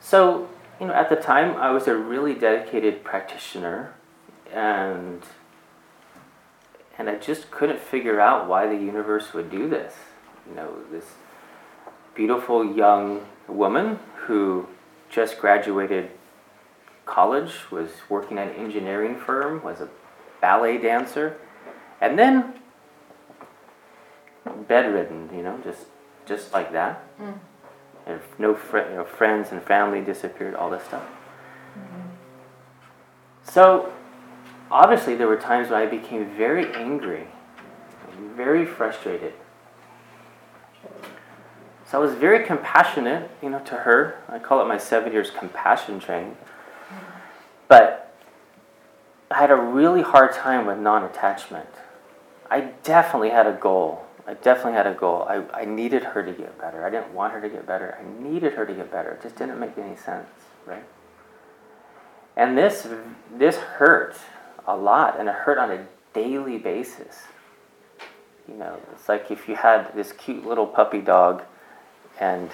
So, 0.00 0.48
you 0.80 0.86
know, 0.86 0.92
at 0.92 1.08
the 1.08 1.16
time, 1.16 1.56
I 1.56 1.70
was 1.70 1.86
a 1.86 1.96
really 1.96 2.34
dedicated 2.34 3.02
practitioner, 3.04 3.94
and 4.52 5.22
and 6.98 7.08
I 7.08 7.16
just 7.16 7.50
couldn't 7.50 7.78
figure 7.78 8.20
out 8.20 8.48
why 8.48 8.66
the 8.66 8.74
universe 8.74 9.32
would 9.32 9.50
do 9.50 9.68
this. 9.68 9.94
You 10.48 10.54
know, 10.54 10.74
this 10.90 11.06
beautiful 12.14 12.64
young 12.76 13.26
woman 13.48 13.98
who 14.26 14.68
just 15.08 15.38
graduated 15.38 16.10
college, 17.06 17.70
was 17.70 17.90
working 18.08 18.38
at 18.38 18.48
an 18.48 18.54
engineering 18.54 19.16
firm, 19.16 19.62
was 19.62 19.80
a 19.80 19.88
ballet 20.40 20.78
dancer, 20.78 21.36
and 22.00 22.18
then 22.18 22.54
bedridden, 24.44 25.30
you 25.34 25.42
know, 25.42 25.58
just 25.64 25.86
just 26.26 26.52
like 26.52 26.72
that. 26.72 27.04
Mm. 27.20 27.38
And 28.06 28.20
no 28.38 28.54
fr- 28.54 28.78
you 28.78 28.96
know, 28.96 29.04
friends 29.04 29.52
and 29.52 29.62
family 29.62 30.00
disappeared, 30.00 30.54
all 30.54 30.70
this 30.70 30.84
stuff. 30.84 31.04
Mm-hmm. 31.78 32.08
So 33.44 33.92
obviously 34.70 35.14
there 35.14 35.28
were 35.28 35.36
times 35.36 35.70
when 35.70 35.80
I 35.80 35.86
became 35.86 36.30
very 36.36 36.72
angry, 36.74 37.28
very 38.36 38.64
frustrated. 38.64 39.34
So 41.86 41.98
I 41.98 42.00
was 42.00 42.14
very 42.14 42.44
compassionate, 42.44 43.30
you 43.42 43.50
know, 43.50 43.58
to 43.60 43.74
her. 43.74 44.22
I 44.28 44.38
call 44.38 44.62
it 44.62 44.66
my 44.66 44.78
seven 44.78 45.12
years 45.12 45.30
compassion 45.30 46.00
training. 46.00 46.36
But 47.68 48.14
I 49.30 49.38
had 49.38 49.50
a 49.50 49.56
really 49.56 50.02
hard 50.02 50.32
time 50.32 50.66
with 50.66 50.78
non-attachment. 50.78 51.68
I 52.50 52.72
definitely 52.82 53.30
had 53.30 53.46
a 53.46 53.52
goal. 53.52 54.06
I 54.26 54.34
definitely 54.34 54.74
had 54.74 54.86
a 54.86 54.94
goal. 54.94 55.26
I, 55.28 55.42
I 55.52 55.64
needed 55.64 56.04
her 56.04 56.22
to 56.22 56.32
get 56.32 56.58
better. 56.60 56.84
I 56.84 56.90
didn't 56.90 57.12
want 57.12 57.32
her 57.32 57.40
to 57.40 57.48
get 57.48 57.66
better. 57.66 57.98
I 57.98 58.22
needed 58.22 58.52
her 58.54 58.64
to 58.64 58.72
get 58.72 58.90
better. 58.90 59.10
It 59.10 59.22
just 59.22 59.36
didn't 59.36 59.58
make 59.58 59.76
any 59.76 59.96
sense, 59.96 60.28
right? 60.64 60.84
And 62.36 62.56
this 62.56 62.86
this 63.36 63.56
hurt 63.56 64.16
a 64.66 64.76
lot 64.76 65.18
and 65.18 65.28
it 65.28 65.34
hurt 65.34 65.58
on 65.58 65.70
a 65.70 65.86
daily 66.14 66.58
basis. 66.58 67.22
You 68.48 68.54
know, 68.54 68.80
it's 68.92 69.08
like 69.08 69.30
if 69.30 69.48
you 69.48 69.56
had 69.56 69.94
this 69.94 70.12
cute 70.12 70.46
little 70.46 70.66
puppy 70.66 71.00
dog 71.00 71.42
and 72.20 72.50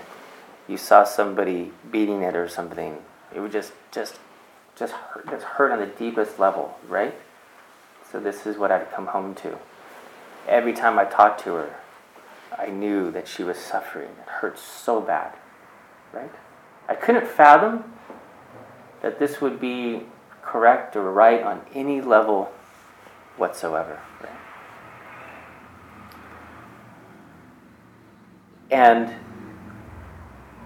you 0.67 0.77
saw 0.77 1.05
somebody 1.05 1.73
beating 1.91 2.23
it 2.23 2.35
or 2.35 2.49
something, 2.49 2.99
it 3.35 3.41
would 3.41 3.53
just 3.53 3.73
just 3.93 4.19
just 4.77 4.93
hurt, 4.93 5.29
just 5.29 5.45
hurt 5.45 5.73
on 5.73 5.81
the 5.81 5.87
deepest 5.87 6.39
level, 6.39 6.77
right? 6.89 7.15
So 8.11 8.19
this 8.21 8.47
is 8.47 8.57
what 8.57 8.71
I'd 8.71 8.91
come 8.91 9.07
home 9.07 9.35
to. 9.37 9.59
Every 10.49 10.73
time 10.73 10.99
I 10.99 11.05
talked 11.05 11.45
to 11.45 11.55
her, 11.55 11.77
I 12.57 12.69
knew 12.69 13.11
that 13.11 13.29
she 13.29 13.45
was 13.45 13.59
suffering. 13.59 14.09
It 14.09 14.29
hurt 14.29 14.59
so 14.59 15.01
bad, 15.01 15.35
right? 16.13 16.33
I 16.89 16.95
couldn't 16.95 17.27
fathom 17.27 17.85
that 19.03 19.19
this 19.19 19.43
would 19.43 19.61
be 19.61 20.05
correct 20.43 20.97
or 20.97 21.13
right 21.13 21.43
on 21.43 21.61
any 21.75 22.01
level 22.01 22.51
whatsoever. 23.37 24.01
Right? 24.23 24.31
And, 28.71 29.15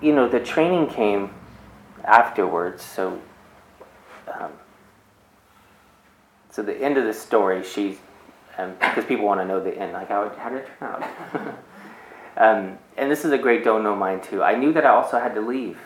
you 0.01 0.15
know, 0.15 0.29
the 0.29 0.41
training 0.41 0.89
came 0.89 1.35
afterwards, 2.05 2.85
so. 2.85 3.21
Um, 4.29 4.53
so 6.51 6.63
the 6.63 6.77
end 6.77 6.99
of 6.99 7.05
the 7.05 7.15
story, 7.15 7.65
um, 8.59 8.75
because 8.81 9.05
people 9.05 9.25
want 9.25 9.41
to 9.41 9.47
know 9.47 9.63
the 9.63 9.77
end, 9.77 9.93
like 9.93 10.09
how, 10.09 10.29
how 10.39 10.49
did 10.51 10.59
it 10.59 10.69
turn 10.79 10.89
out? 10.89 11.03
um, 12.37 12.79
and 12.97 13.11
this 13.11 13.25
is 13.25 13.33
a 13.33 13.39
great 13.39 13.65
don't 13.65 13.83
know 13.83 13.97
mine 13.97 14.21
too. 14.21 14.43
I 14.43 14.55
knew 14.57 14.73
that 14.73 14.85
I 14.85 14.91
also 14.91 15.19
had 15.19 15.35
to 15.35 15.41
leave 15.41 15.79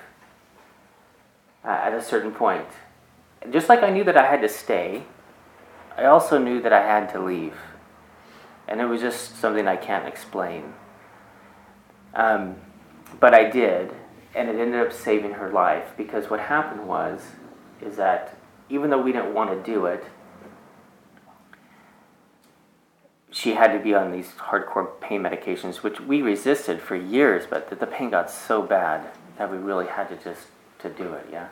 uh, 1.65 1.69
at 1.69 1.93
a 1.93 2.03
certain 2.03 2.33
point 2.33 2.67
just 3.51 3.69
like 3.69 3.83
I 3.83 3.91
knew 3.91 4.05
that 4.05 4.17
I 4.17 4.27
had 4.27 4.41
to 4.43 4.49
stay, 4.49 5.03
I 5.97 6.05
also 6.05 6.39
knew 6.39 6.61
that 6.63 6.73
I 6.73 6.83
had 6.83 7.09
to 7.11 7.21
leave. 7.21 7.57
And 8.69 8.81
it 8.81 8.87
was 8.87 9.01
just 9.01 9.37
something 9.37 9.67
I 9.69 9.77
can't 9.77 10.07
explain. 10.07 10.75
Um, 12.15 12.57
but 13.21 13.35
I 13.35 13.49
did, 13.49 13.93
and 14.35 14.49
it 14.49 14.59
ended 14.59 14.85
up 14.85 14.93
saving 14.93 15.33
her 15.33 15.51
life 15.51 15.93
because 15.97 16.29
what 16.29 16.41
happened 16.41 16.89
was, 16.89 17.23
is 17.81 17.97
that 17.97 18.37
even 18.69 18.91
though 18.91 19.01
we 19.01 19.13
didn't 19.13 19.35
want 19.35 19.51
to 19.51 19.73
do 19.73 19.87
it, 19.87 20.05
she 23.47 23.55
had 23.55 23.73
to 23.73 23.79
be 23.79 23.95
on 23.95 24.11
these 24.11 24.31
hardcore 24.31 25.01
pain 25.01 25.23
medications, 25.23 25.77
which 25.77 26.01
we 26.01 26.21
resisted 26.21 26.83
for 26.83 26.97
years, 26.97 27.47
but 27.49 27.71
the 27.79 27.87
pain 27.87 28.11
got 28.11 28.29
so 28.29 28.61
bad 28.61 29.09
that 29.39 29.49
we 29.49 29.57
really 29.57 29.87
had 29.87 30.09
to 30.09 30.17
just 30.17 30.49
to 30.81 30.89
do 30.89 31.13
it, 31.13 31.29
yeah. 31.31 31.47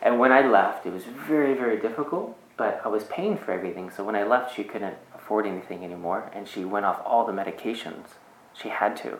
And 0.00 0.20
when 0.20 0.30
I 0.30 0.46
left, 0.46 0.86
it 0.86 0.92
was 0.92 1.02
very, 1.02 1.54
very 1.54 1.76
difficult, 1.80 2.38
but 2.56 2.80
I 2.84 2.88
was 2.88 3.02
paying 3.02 3.36
for 3.36 3.50
everything. 3.50 3.90
So 3.90 4.04
when 4.04 4.14
I 4.14 4.22
left, 4.22 4.54
she 4.54 4.62
couldn't 4.62 4.94
afford 5.12 5.44
anything 5.44 5.82
anymore, 5.84 6.30
and 6.32 6.46
she 6.46 6.64
went 6.64 6.86
off 6.86 7.02
all 7.04 7.26
the 7.26 7.32
medications. 7.32 8.10
She 8.54 8.68
had 8.68 8.96
to. 8.98 9.18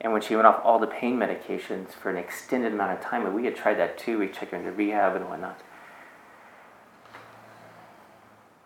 And 0.00 0.12
when 0.12 0.22
she 0.22 0.36
went 0.36 0.46
off 0.46 0.60
all 0.62 0.78
the 0.78 0.86
pain 0.86 1.18
medications 1.18 1.88
for 1.88 2.10
an 2.10 2.16
extended 2.16 2.72
amount 2.72 2.96
of 2.96 3.04
time, 3.04 3.26
and 3.26 3.34
we 3.34 3.44
had 3.44 3.56
tried 3.56 3.80
that 3.80 3.98
too, 3.98 4.20
we 4.20 4.28
checked 4.28 4.52
her 4.52 4.56
into 4.56 4.70
rehab 4.70 5.16
and 5.16 5.28
whatnot. 5.28 5.60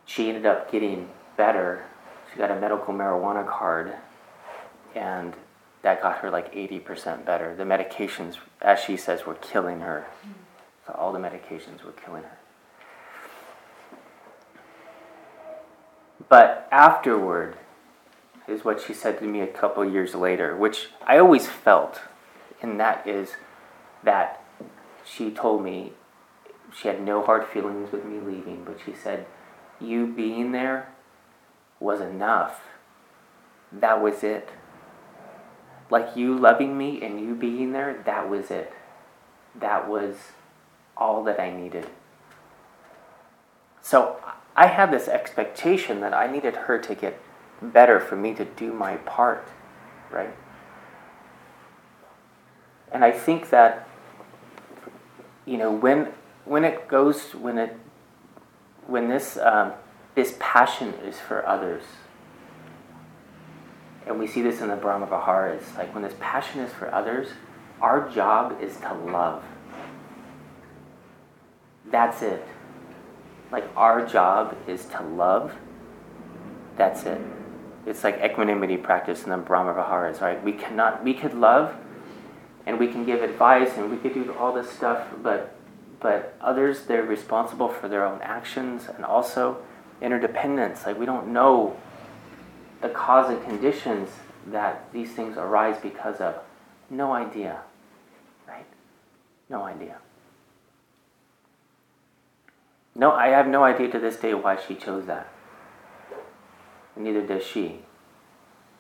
She 0.05 0.29
ended 0.29 0.45
up 0.45 0.71
getting 0.71 1.09
better. 1.41 1.87
She 2.31 2.39
got 2.39 2.51
a 2.51 2.61
medical 2.61 2.93
marijuana 2.93 3.49
card, 3.49 3.95
and 4.95 5.33
that 5.81 6.03
got 6.03 6.19
her 6.19 6.31
like 6.31 6.53
80% 6.53 7.25
better. 7.25 7.57
The 7.57 7.65
medications, 7.65 8.37
as 8.61 8.79
she 8.79 8.99
says, 8.99 9.25
were 9.25 9.37
killing 9.37 9.81
her. 9.81 10.05
So 10.87 10.93
all 10.93 11.15
the 11.15 11.19
medications 11.19 11.83
were 11.83 11.93
killing 11.93 12.25
her. 12.25 12.39
But 16.29 16.69
afterward 16.71 17.57
is 18.47 18.63
what 18.63 18.79
she 18.79 18.93
said 18.93 19.19
to 19.21 19.25
me 19.25 19.41
a 19.41 19.47
couple 19.47 19.83
years 19.83 20.15
later, 20.15 20.55
which 20.55 20.89
I 21.07 21.17
always 21.17 21.47
felt, 21.49 22.03
and 22.61 22.79
that 22.79 23.07
is 23.07 23.31
that 24.05 24.45
she 25.07 25.31
told 25.31 25.65
me 25.65 25.95
she 26.79 26.89
had 26.89 27.01
no 27.01 27.25
hard 27.25 27.47
feelings 27.47 27.91
with 27.91 28.05
me 28.05 28.21
leaving, 28.21 28.63
but 28.65 28.79
she 28.85 28.93
said, 28.93 29.25
You 29.81 30.07
being 30.07 30.53
there 30.53 30.89
was 31.81 32.01
enough. 32.01 32.61
That 33.73 34.01
was 34.01 34.23
it 34.23 34.49
like 35.91 36.17
you 36.17 36.39
loving 36.39 36.79
me 36.79 37.03
and 37.03 37.21
you 37.21 37.35
being 37.35 37.73
there, 37.73 38.01
that 38.07 38.31
was 38.31 38.51
it. 38.51 38.73
That 39.59 39.89
was 39.89 40.17
all 40.97 41.25
that 41.25 41.41
I 41.41 41.51
needed. 41.51 41.89
So 43.83 44.17
I 44.55 44.67
had 44.67 44.93
this 44.93 45.09
expectation 45.09 46.01
that 46.01 46.15
I 46.15 46.31
needed 46.31 46.55
her 46.55 46.79
to 46.79 46.95
get 46.95 47.21
better 47.61 47.99
for 47.99 48.17
me 48.17 48.35
to 48.35 48.45
do 48.45 48.73
my 48.73 48.97
part, 48.99 49.49
right? 50.11 50.35
And 52.93 53.05
I 53.05 53.11
think 53.11 53.51
that, 53.51 53.89
you 55.45 55.57
know, 55.57 55.73
when 55.73 56.13
when 56.45 56.65
it 56.65 56.89
goes 56.89 57.35
when 57.35 57.59
it 57.59 57.77
when 58.87 59.09
this 59.09 59.37
um, 59.39 59.73
this 60.21 60.37
passion 60.39 60.93
is 61.03 61.19
for 61.19 61.47
others, 61.49 61.83
and 64.07 64.19
we 64.19 64.27
see 64.27 64.43
this 64.43 64.61
in 64.61 64.69
the 64.69 64.77
Brahma 64.77 65.07
Viharas, 65.07 65.63
like 65.79 65.95
when 65.95 66.03
this 66.03 66.13
passion 66.21 66.61
is 66.61 66.71
for 66.75 66.93
others, 66.95 67.29
our 67.81 68.07
job 68.11 68.61
is 68.61 68.77
to 68.81 68.93
love. 68.93 69.43
That's 71.91 72.21
it. 72.21 72.45
like 73.51 73.65
our 73.77 74.05
job 74.07 74.59
is 74.69 74.85
to 74.87 75.03
love, 75.03 75.55
that's 76.77 77.05
it. 77.05 77.21
It's 77.87 78.05
like 78.05 78.21
equanimity 78.23 78.77
practice 78.77 79.25
in 79.25 79.31
the 79.31 79.39
Brahma 79.39 79.73
Viharas, 79.73 80.21
right? 80.21 80.45
We 80.45 80.53
cannot, 80.53 81.03
we 81.03 81.15
could 81.15 81.33
love 81.33 81.75
and 82.67 82.79
we 82.79 82.89
can 82.89 83.07
give 83.07 83.23
advice 83.23 83.71
and 83.79 83.91
we 83.91 83.97
could 83.97 84.13
do 84.13 84.35
all 84.35 84.53
this 84.53 84.71
stuff, 84.71 85.09
but 85.23 85.57
but 85.99 86.35
others 86.43 86.85
they're 86.85 87.05
responsible 87.05 87.69
for 87.69 87.89
their 87.89 88.07
own 88.07 88.21
actions 88.23 88.87
and 88.95 89.05
also 89.05 89.63
interdependence. 90.01 90.87
Like 90.87 90.99
we 90.99 91.07
don't 91.07 91.29
know 91.29 91.77
the 92.81 92.89
cause 92.89 93.31
and 93.31 93.43
conditions 93.45 94.11
that 94.47 94.91
these 94.93 95.13
things 95.13 95.37
arise 95.37 95.77
because 95.83 96.21
of. 96.21 96.37
No 96.89 97.13
idea. 97.13 97.61
Right? 98.49 98.67
No 99.49 99.63
idea. 99.63 99.99
No, 102.95 103.13
I 103.13 103.29
have 103.29 103.47
no 103.47 103.63
idea 103.63 103.89
to 103.93 103.99
this 103.99 104.17
day 104.17 104.35
why 104.35 104.59
she 104.61 104.75
chose 104.75 105.07
that. 105.07 105.29
And 106.97 107.05
neither 107.05 107.25
does 107.25 107.45
she. 107.45 107.81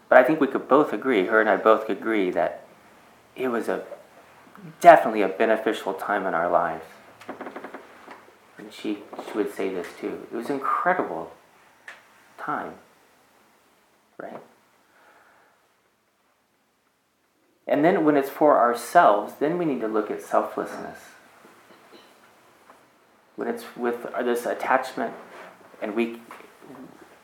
But 0.09 0.18
I 0.18 0.24
think 0.24 0.40
we 0.40 0.48
could 0.48 0.66
both 0.66 0.92
agree, 0.92 1.26
her 1.26 1.40
and 1.40 1.48
I 1.48 1.56
both 1.56 1.88
agree, 1.88 2.30
that 2.33 2.66
it 3.37 3.48
was 3.48 3.68
a 3.68 3.85
definitely 4.80 5.22
a 5.22 5.28
beneficial 5.28 5.94
time 5.94 6.26
in 6.26 6.35
our 6.35 6.50
lives. 6.50 6.85
And 8.61 8.73
she, 8.73 8.99
she 9.27 9.38
would 9.38 9.55
say 9.55 9.73
this 9.73 9.87
too. 9.99 10.27
It 10.31 10.37
was 10.37 10.51
incredible 10.51 11.33
time. 12.38 12.75
Right? 14.18 14.40
And 17.66 17.85
then 17.85 18.05
when 18.05 18.16
it's 18.16 18.29
for 18.29 18.59
ourselves, 18.59 19.35
then 19.40 19.57
we 19.57 19.64
need 19.64 19.81
to 19.81 19.88
look 19.88 20.11
at 20.11 20.20
selflessness. 20.20 20.99
When 23.37 23.49
it's 23.49 23.64
with 23.77 24.03
this 24.23 24.44
attachment 24.44 25.14
and 25.81 25.96
we 25.96 26.20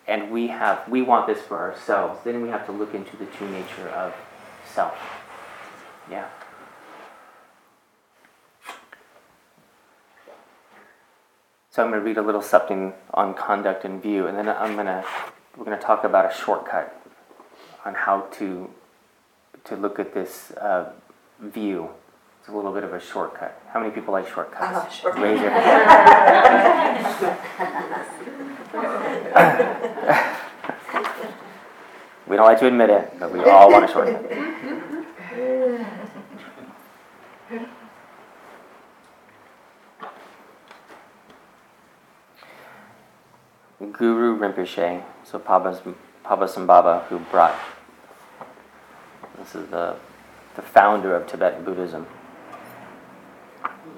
and 0.06 0.30
we 0.30 0.46
have 0.46 0.88
we 0.88 1.02
want 1.02 1.26
this 1.26 1.42
for 1.42 1.58
ourselves, 1.58 2.20
then 2.24 2.40
we 2.40 2.48
have 2.48 2.64
to 2.66 2.72
look 2.72 2.94
into 2.94 3.16
the 3.18 3.26
true 3.26 3.50
nature 3.50 3.88
of 3.90 4.14
self. 4.72 4.96
Yeah. 6.10 6.28
So 11.76 11.82
I'm 11.84 11.90
going 11.90 12.00
to 12.00 12.06
read 12.06 12.16
a 12.16 12.22
little 12.22 12.40
something 12.40 12.94
on 13.12 13.34
conduct 13.34 13.84
and 13.84 14.02
view, 14.02 14.26
and 14.26 14.38
then 14.38 14.48
I'm 14.48 14.76
going 14.76 14.86
to 14.86 15.04
we're 15.58 15.66
going 15.66 15.78
to 15.78 15.84
talk 15.84 16.04
about 16.04 16.24
a 16.24 16.34
shortcut 16.34 16.98
on 17.84 17.92
how 17.92 18.22
to 18.38 18.70
to 19.64 19.76
look 19.76 19.98
at 19.98 20.14
this 20.14 20.52
uh, 20.52 20.90
view. 21.38 21.90
It's 22.40 22.48
a 22.48 22.52
little 22.52 22.72
bit 22.72 22.82
of 22.82 22.94
a 22.94 23.00
shortcut. 23.00 23.60
How 23.74 23.80
many 23.80 23.92
people 23.92 24.14
like 24.14 24.26
shortcuts? 24.26 24.94
Shortcut. 24.94 25.22
Raise 25.22 25.38
your 25.38 25.50
hand. 25.50 27.36
we 32.26 32.36
don't 32.36 32.46
like 32.46 32.60
to 32.60 32.68
admit 32.68 32.88
it, 32.88 33.18
but 33.18 33.30
we 33.30 33.40
all 33.40 33.70
want 33.70 33.84
a 33.84 33.88
shortcut. 33.88 34.32
Guru 43.78 44.38
Rinpoche, 44.38 45.02
so 45.22 45.38
Padmasambhava, 45.38 47.04
who 47.04 47.18
brought, 47.18 47.54
this 49.38 49.54
is 49.54 49.68
the, 49.68 49.96
the 50.54 50.62
founder 50.62 51.14
of 51.14 51.26
Tibetan 51.26 51.62
Buddhism 51.62 52.06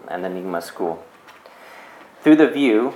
and 0.09 0.25
the 0.25 0.29
Nyingma 0.29 0.63
school. 0.63 1.05
Through 2.23 2.37
the 2.37 2.49
view, 2.49 2.95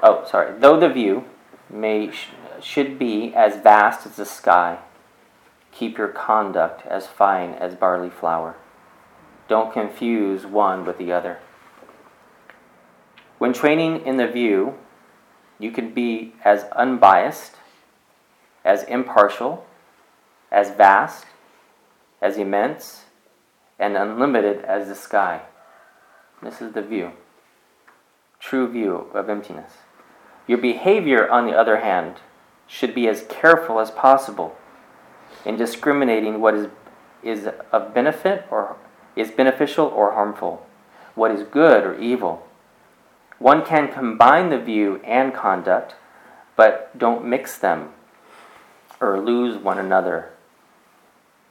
oh, 0.00 0.24
sorry, 0.30 0.56
though 0.58 0.78
the 0.78 0.88
view 0.88 1.24
may 1.68 2.12
should 2.60 2.98
be 2.98 3.34
as 3.34 3.56
vast 3.56 4.06
as 4.06 4.16
the 4.16 4.26
sky, 4.26 4.78
keep 5.72 5.98
your 5.98 6.08
conduct 6.08 6.86
as 6.86 7.08
fine 7.08 7.50
as 7.54 7.74
barley 7.74 8.10
flour. 8.10 8.54
Don't 9.48 9.72
confuse 9.72 10.46
one 10.46 10.84
with 10.84 10.98
the 10.98 11.10
other. 11.10 11.38
When 13.38 13.52
training 13.52 14.06
in 14.06 14.18
the 14.18 14.28
view, 14.28 14.78
you 15.62 15.70
can 15.70 15.94
be 15.94 16.32
as 16.44 16.64
unbiased, 16.72 17.52
as 18.64 18.82
impartial, 18.84 19.64
as 20.50 20.70
vast, 20.70 21.26
as 22.20 22.36
immense, 22.36 23.04
and 23.78 23.96
unlimited 23.96 24.64
as 24.64 24.88
the 24.88 24.94
sky. 24.94 25.42
This 26.42 26.60
is 26.60 26.72
the 26.72 26.82
view, 26.82 27.12
true 28.40 28.68
view 28.68 29.06
of 29.14 29.30
emptiness. 29.30 29.72
Your 30.48 30.58
behavior, 30.58 31.30
on 31.30 31.46
the 31.46 31.56
other 31.56 31.78
hand, 31.78 32.16
should 32.66 32.94
be 32.94 33.06
as 33.06 33.24
careful 33.28 33.78
as 33.78 33.92
possible 33.92 34.56
in 35.44 35.56
discriminating 35.56 36.40
what 36.40 36.54
is, 36.54 36.68
is 37.22 37.48
of 37.70 37.94
benefit 37.94 38.44
or 38.50 38.76
is 39.14 39.30
beneficial 39.30 39.86
or 39.86 40.12
harmful, 40.12 40.66
what 41.14 41.30
is 41.30 41.44
good 41.44 41.84
or 41.84 41.96
evil 42.00 42.46
one 43.42 43.64
can 43.64 43.92
combine 43.92 44.50
the 44.50 44.58
view 44.58 45.00
and 45.04 45.34
conduct, 45.34 45.96
but 46.54 46.96
don't 46.96 47.24
mix 47.24 47.58
them 47.58 47.90
or 49.00 49.18
lose 49.18 49.56
one 49.56 49.78
another 49.78 50.30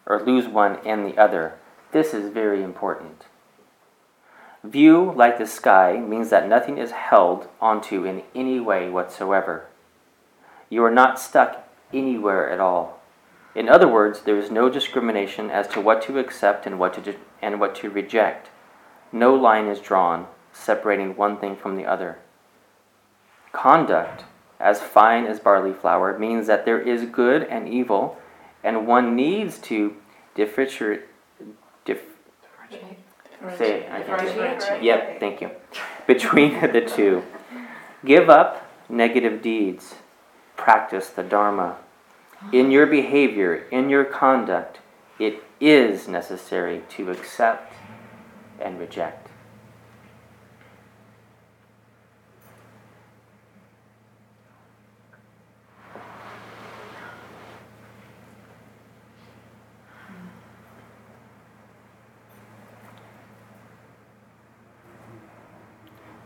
or 0.06 0.21
lose 0.21 0.47
one 0.47 0.80
and 0.86 1.06
the 1.06 1.17
other. 1.17 1.56
This 1.91 2.13
is 2.13 2.32
very 2.32 2.63
important. 2.63 3.25
View, 4.63 5.12
like 5.17 5.38
the 5.38 5.45
sky, 5.45 5.97
means 5.97 6.30
that 6.30 6.47
nothing 6.47 6.77
is 6.77 6.91
held 6.91 7.49
onto 7.60 8.06
in 8.06 8.23
any 8.34 8.60
way 8.60 8.89
whatsoever. 8.89 9.65
You 10.69 10.86
are 10.86 10.91
not 10.91 11.19
stuck 11.19 11.67
anywhere 11.91 12.49
at 12.49 12.62
all. 12.62 13.01
In 13.54 13.67
other 13.67 13.88
words, 13.88 14.21
there 14.21 14.38
is 14.38 14.49
no 14.49 14.69
discrimination 14.69 15.51
as 15.51 15.67
to 15.69 15.82
what 15.82 16.01
to 16.04 16.19
accept 16.19 16.65
and 16.65 16.80
what 16.80 16.93
to, 16.93 17.15
and 17.41 17.60
what 17.60 17.75
to 17.75 17.89
reject. 17.89 18.47
No 19.12 19.36
line 19.36 19.67
is 19.67 19.82
drawn 19.82 20.27
separating 20.54 21.16
one 21.16 21.38
thing 21.38 21.56
from 21.56 21.76
the 21.76 21.86
other. 21.86 22.18
Conduct, 23.52 24.24
as 24.60 24.82
fine 24.82 25.26
as 25.26 25.40
barley 25.40 25.74
flour, 25.74 26.18
means 26.18 26.48
that 26.48 26.66
there 26.66 26.80
is 26.80 27.06
good 27.06 27.44
and 27.44 27.68
evil, 27.68 28.18
and 28.64 28.88
one 28.88 29.16
needs 29.16 29.58
to 29.60 29.96
differentiate. 30.36 31.02
Dif- 31.86 32.04
say 33.58 33.82
it. 33.82 33.92
I 33.92 34.02
can't. 34.02 34.84
Yep, 34.84 35.20
thank 35.20 35.42
you. 35.42 35.52
Between 36.08 36.60
the 36.62 36.82
two. 36.82 37.24
Give 38.06 38.30
up 38.30 38.68
negative 38.90 39.42
deeds. 39.42 39.96
Practice 40.56 41.10
the 41.10 41.24
Dharma. 41.24 41.78
In 42.52 42.72
your 42.72 42.88
behavior, 42.88 43.68
in 43.72 43.90
your 43.90 44.04
conduct, 44.04 44.80
it 45.20 45.44
is 45.60 46.08
necessary 46.08 46.82
to 46.90 47.12
accept 47.12 47.74
and 48.60 48.80
reject. 48.80 49.31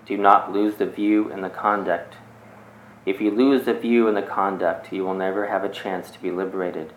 Do 0.06 0.18
not 0.18 0.52
lose 0.52 0.76
the 0.76 0.86
view 0.86 1.32
in 1.32 1.42
the 1.42 1.50
conduct. 1.50 2.16
If 3.06 3.22
you 3.22 3.32
lose 3.32 3.66
the 3.66 3.74
view 3.74 4.08
in 4.08 4.16
the 4.16 4.22
conduct, 4.22 4.92
you 4.92 5.04
will 5.04 5.14
never 5.14 5.48
have 5.48 5.64
a 5.64 5.70
chance 5.70 6.10
to 6.12 6.22
be 6.22 6.32
liberated. 6.32 6.94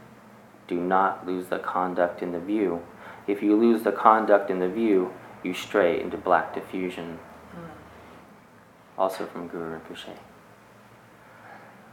Do 0.67 0.77
not 0.77 1.27
lose 1.27 1.47
the 1.49 1.59
conduct 1.59 2.23
in 2.23 2.33
the 2.33 2.41
view. 2.41 2.83
If 3.27 3.43
you 3.43 3.57
lose 3.57 3.83
the 3.83 3.93
conduct 3.93 4.51
in 4.51 4.59
the 4.59 4.69
view, 4.69 5.13
you 5.43 5.55
stray 5.55 6.01
into 6.01 6.17
black 6.17 6.55
diffusion. 6.55 7.19
Hmm. 7.53 9.01
Also 9.01 9.27
from 9.27 9.49
Guru 9.49 9.79
Rinpoche. 9.79 10.17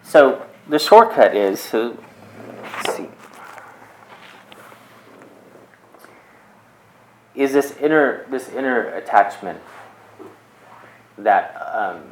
So 0.01 0.45
the 0.67 0.79
shortcut 0.79 1.35
is 1.35 1.59
so 1.59 1.97
see. 2.89 3.09
Is 7.33 7.53
this 7.53 7.75
inner 7.77 8.25
this 8.29 8.49
inner 8.49 8.87
attachment 8.89 9.61
that 11.17 11.55
um, 11.73 12.03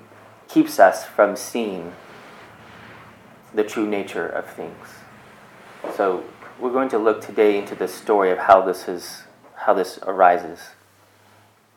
keeps 0.48 0.80
us 0.80 1.06
from 1.06 1.36
seeing 1.36 1.94
the 3.54 3.64
true 3.64 3.88
nature 3.88 4.28
of 4.28 4.48
things. 4.48 4.88
So 5.96 6.24
we're 6.60 6.72
going 6.72 6.90
to 6.90 6.98
look 6.98 7.22
today 7.22 7.58
into 7.58 7.76
the 7.76 7.88
story 7.88 8.32
of 8.32 8.38
how 8.38 8.62
this 8.62 8.88
is, 8.88 9.24
how 9.56 9.74
this 9.74 10.00
arises 10.04 10.60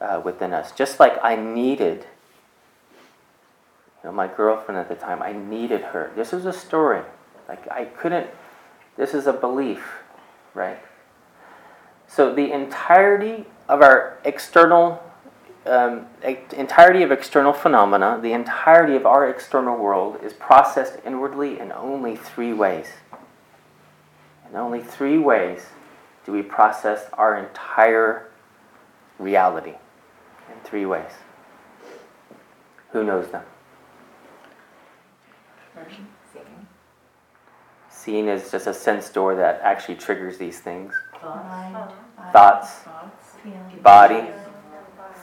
uh, 0.00 0.20
within 0.24 0.52
us. 0.52 0.72
Just 0.72 1.00
like 1.00 1.18
I 1.22 1.36
needed, 1.36 2.06
you 4.02 4.10
know, 4.10 4.12
my 4.12 4.28
girlfriend 4.28 4.78
at 4.78 4.88
the 4.88 4.94
time, 4.94 5.22
I 5.22 5.32
needed 5.32 5.82
her. 5.82 6.12
This 6.14 6.32
is 6.32 6.46
a 6.46 6.52
story. 6.52 7.02
Like 7.48 7.68
I 7.70 7.86
couldn't. 7.86 8.28
This 8.96 9.12
is 9.12 9.26
a 9.26 9.32
belief, 9.32 9.84
right? 10.54 10.78
So 12.08 12.34
the 12.34 12.52
entirety 12.52 13.44
of 13.68 13.82
our 13.82 14.18
external 14.24 15.02
um, 15.66 16.06
entirety 16.52 17.02
of 17.02 17.10
external 17.12 17.52
phenomena, 17.52 18.18
the 18.22 18.32
entirety 18.32 18.96
of 18.96 19.06
our 19.06 19.28
external 19.28 19.76
world, 19.76 20.18
is 20.22 20.32
processed 20.32 20.98
inwardly 21.04 21.58
in 21.58 21.72
only 21.72 22.16
three 22.16 22.52
ways. 22.52 22.86
In 24.48 24.56
only 24.56 24.82
three 24.82 25.18
ways 25.18 25.66
do 26.24 26.32
we 26.32 26.42
process 26.42 27.06
our 27.12 27.36
entire 27.38 28.30
reality. 29.18 29.74
In 30.48 30.60
three 30.64 30.86
ways. 30.86 31.10
Who 32.90 33.04
knows 33.04 33.28
them? 33.30 33.42
Seeing 37.90 38.28
is 38.28 38.50
just 38.50 38.66
a 38.66 38.74
sense 38.74 39.10
door 39.10 39.34
that 39.34 39.60
actually 39.62 39.96
triggers 39.96 40.38
these 40.38 40.60
things. 40.60 40.94
Thoughts, 42.32 42.84
body, 43.82 44.30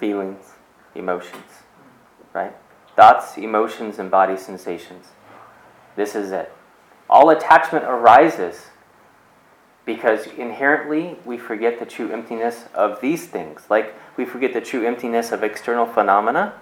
feelings, 0.03 0.51
emotions. 0.95 1.63
Right? 2.33 2.53
Thoughts, 2.93 3.37
emotions, 3.37 3.99
and 3.99 4.11
body 4.11 4.35
sensations. 4.35 5.05
This 5.95 6.13
is 6.13 6.33
it. 6.33 6.51
All 7.09 7.29
attachment 7.29 7.85
arises 7.85 8.65
because 9.85 10.27
inherently 10.37 11.17
we 11.23 11.37
forget 11.37 11.79
the 11.79 11.85
true 11.85 12.11
emptiness 12.11 12.65
of 12.73 12.99
these 12.99 13.27
things. 13.27 13.61
Like 13.69 13.95
we 14.17 14.25
forget 14.25 14.51
the 14.51 14.59
true 14.59 14.85
emptiness 14.85 15.31
of 15.31 15.41
external 15.41 15.85
phenomena, 15.85 16.59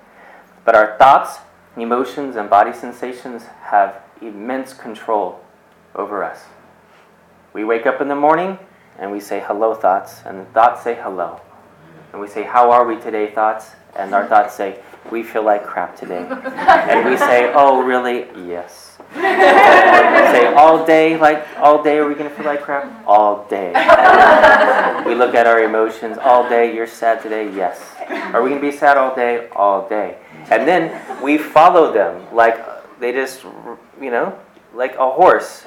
but 0.63 0.75
our 0.75 0.95
thoughts, 0.99 1.39
emotions, 1.75 2.35
and 2.35 2.47
body 2.47 2.73
sensations 2.73 3.45
have 3.63 4.03
immense 4.21 4.71
control 4.71 5.43
over 5.95 6.23
us. 6.23 6.43
We 7.53 7.63
wake 7.63 7.87
up 7.87 8.01
in 8.01 8.07
the 8.07 8.15
morning 8.15 8.59
and 8.99 9.11
we 9.11 9.19
say 9.19 9.43
hello, 9.43 9.73
thoughts, 9.73 10.21
and 10.27 10.41
the 10.41 10.45
thoughts 10.45 10.83
say 10.83 10.93
hello. 10.93 11.41
And 12.11 12.21
we 12.21 12.27
say, 12.27 12.43
How 12.43 12.71
are 12.71 12.85
we 12.85 12.97
today, 12.99 13.31
thoughts? 13.31 13.71
And 13.95 14.13
our 14.13 14.27
thoughts 14.27 14.55
say, 14.55 14.79
We 15.11 15.23
feel 15.23 15.43
like 15.43 15.65
crap 15.65 15.95
today. 15.95 16.25
and 16.27 17.09
we 17.09 17.17
say, 17.17 17.51
Oh, 17.53 17.81
really? 17.81 18.27
Yes. 18.47 18.97
We 19.15 19.21
say 19.21 20.53
all 20.53 20.85
day, 20.85 21.17
like 21.17 21.45
all 21.57 21.83
day, 21.83 21.97
are 21.97 22.07
we 22.07 22.15
going 22.15 22.29
to 22.29 22.35
feel 22.35 22.45
like 22.45 22.61
crap? 22.61 23.03
All 23.05 23.45
day. 23.49 23.67
we 25.05 25.15
look 25.15 25.35
at 25.35 25.47
our 25.47 25.63
emotions 25.63 26.17
all 26.17 26.47
day. 26.47 26.73
You're 26.73 26.87
sad 26.87 27.21
today? 27.21 27.53
Yes. 27.53 27.81
Are 28.33 28.41
we 28.41 28.49
going 28.51 28.61
to 28.61 28.71
be 28.71 28.75
sad 28.75 28.97
all 28.97 29.13
day? 29.13 29.49
All 29.49 29.87
day. 29.89 30.17
And 30.49 30.65
then 30.67 31.21
we 31.21 31.37
follow 31.37 31.91
them 31.91 32.33
like 32.33 32.65
they 32.99 33.11
just, 33.11 33.43
you 33.99 34.11
know, 34.11 34.37
like 34.73 34.95
a 34.95 35.09
horse. 35.11 35.65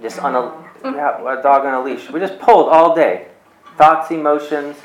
Just 0.00 0.20
on 0.20 0.34
a, 0.36 0.54
yeah, 0.84 1.38
a 1.38 1.42
dog 1.42 1.66
on 1.66 1.74
a 1.74 1.82
leash. 1.82 2.10
We 2.10 2.20
just 2.20 2.38
pulled 2.38 2.68
all 2.68 2.94
day. 2.94 3.28
Thoughts, 3.76 4.10
emotions. 4.10 4.76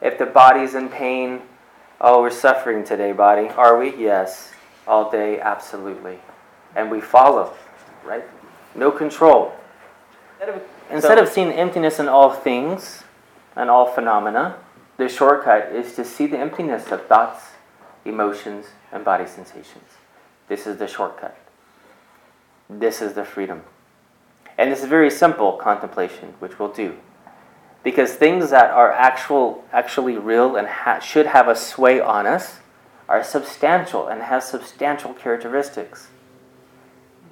If 0.00 0.18
the 0.18 0.26
body's 0.26 0.74
in 0.74 0.88
pain, 0.88 1.42
oh, 2.00 2.20
we're 2.20 2.30
suffering 2.30 2.84
today, 2.84 3.12
body. 3.12 3.48
Are 3.48 3.78
we? 3.78 3.96
Yes. 3.96 4.52
All 4.86 5.10
day, 5.10 5.40
absolutely 5.40 6.18
and 6.76 6.90
we 6.90 7.00
follow, 7.00 7.54
right? 8.04 8.22
No 8.76 8.92
control. 8.92 9.52
Instead 10.90 11.18
of 11.18 11.28
seeing 11.28 11.50
emptiness 11.50 11.98
in 11.98 12.06
all 12.06 12.30
things 12.30 13.02
and 13.56 13.68
all 13.70 13.86
phenomena, 13.86 14.58
the 14.98 15.08
shortcut 15.08 15.72
is 15.72 15.94
to 15.94 16.04
see 16.04 16.26
the 16.26 16.38
emptiness 16.38 16.92
of 16.92 17.06
thoughts, 17.06 17.46
emotions, 18.04 18.66
and 18.92 19.04
body 19.04 19.26
sensations. 19.26 19.84
This 20.48 20.66
is 20.66 20.76
the 20.76 20.86
shortcut. 20.86 21.36
This 22.68 23.00
is 23.02 23.14
the 23.14 23.24
freedom. 23.24 23.62
And 24.58 24.70
this 24.70 24.82
is 24.82 24.88
very 24.88 25.10
simple 25.10 25.52
contemplation, 25.52 26.34
which 26.38 26.58
we'll 26.58 26.72
do. 26.72 26.96
Because 27.86 28.14
things 28.14 28.50
that 28.50 28.72
are 28.72 28.90
actual, 28.90 29.62
actually 29.72 30.18
real 30.18 30.56
and 30.56 30.66
ha- 30.66 30.98
should 30.98 31.26
have 31.26 31.46
a 31.46 31.54
sway 31.54 32.00
on 32.00 32.26
us 32.26 32.58
are 33.08 33.22
substantial 33.22 34.08
and 34.08 34.22
have 34.22 34.42
substantial 34.42 35.14
characteristics. 35.14 36.08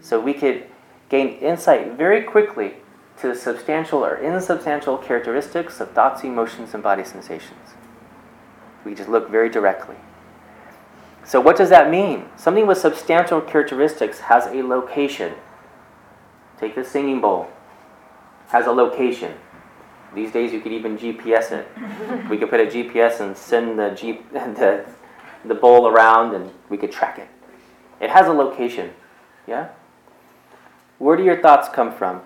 So 0.00 0.20
we 0.20 0.32
could 0.32 0.68
gain 1.08 1.38
insight 1.38 1.94
very 1.94 2.22
quickly 2.22 2.74
to 3.18 3.26
the 3.26 3.34
substantial 3.34 4.04
or 4.04 4.14
insubstantial 4.14 4.96
characteristics 4.96 5.80
of 5.80 5.90
thoughts, 5.90 6.22
emotions, 6.22 6.72
and 6.72 6.84
body 6.84 7.02
sensations. 7.02 7.74
We 8.84 8.94
just 8.94 9.08
look 9.08 9.28
very 9.28 9.50
directly. 9.50 9.96
So, 11.24 11.40
what 11.40 11.56
does 11.56 11.70
that 11.70 11.90
mean? 11.90 12.26
Something 12.36 12.68
with 12.68 12.78
substantial 12.78 13.40
characteristics 13.40 14.20
has 14.20 14.46
a 14.46 14.62
location. 14.62 15.34
Take 16.60 16.76
the 16.76 16.84
singing 16.84 17.20
bowl, 17.20 17.48
has 18.50 18.68
a 18.68 18.72
location. 18.72 19.34
These 20.14 20.33
days, 20.33 20.53
you 20.53 20.61
could 20.61 20.72
even 20.72 20.96
GPS 20.96 21.50
it. 21.53 21.68
we 22.31 22.38
could 22.38 22.50
put 22.50 22.61
a 22.61 22.66
GPS 22.66 23.20
and 23.20 23.37
send 23.37 23.79
the, 23.79 23.90
G, 23.90 24.20
the, 24.33 24.85
the 25.44 25.55
bowl 25.55 25.88
around, 25.88 26.35
and 26.35 26.50
we 26.68 26.77
could 26.77 26.92
track 26.92 27.18
it. 27.18 27.29
It 28.00 28.11
has 28.11 28.27
a 28.29 28.33
location. 28.33 28.92
Yeah? 29.46 29.68
Where 30.98 31.16
do 31.16 31.24
your 31.24 31.40
thoughts 31.40 31.68
come 31.68 31.92
from? 31.92 32.22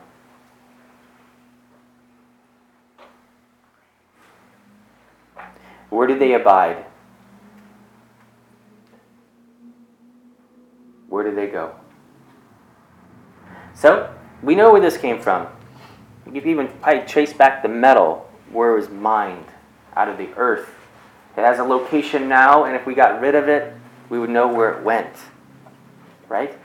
Where 5.91 6.07
do 6.07 6.19
they 6.19 6.35
abide? 6.35 6.85
Where 11.09 11.25
do 11.25 11.35
they 11.35 11.47
go? 11.47 11.75
So, 13.75 14.15
we 14.43 14.55
know 14.55 14.73
where 14.73 14.81
this 14.81 14.97
came 14.97 15.21
from. 15.21 15.49
You 16.33 16.41
can 16.41 16.51
even 16.51 16.69
probably 16.69 17.07
trace 17.07 17.33
back 17.33 17.63
the 17.63 17.69
metal 17.69 18.29
where 18.51 18.73
it 18.73 18.77
was 18.77 18.91
mined 18.91 19.47
out 19.97 20.09
of 20.09 20.19
the 20.19 20.29
earth. 20.37 20.69
It 21.37 21.41
has 21.41 21.59
a 21.59 21.65
location 21.65 22.29
now, 22.29 22.65
and 22.65 22.77
if 22.77 22.85
we 22.87 22.95
got 22.95 23.21
rid 23.21 23.35
of 23.35 23.49
it, 23.49 23.73
we 24.09 24.19
would 24.19 24.31
know 24.31 24.49
where 24.49 24.71
it 24.71 24.85
went. 24.85 25.15
Right? 26.29 26.59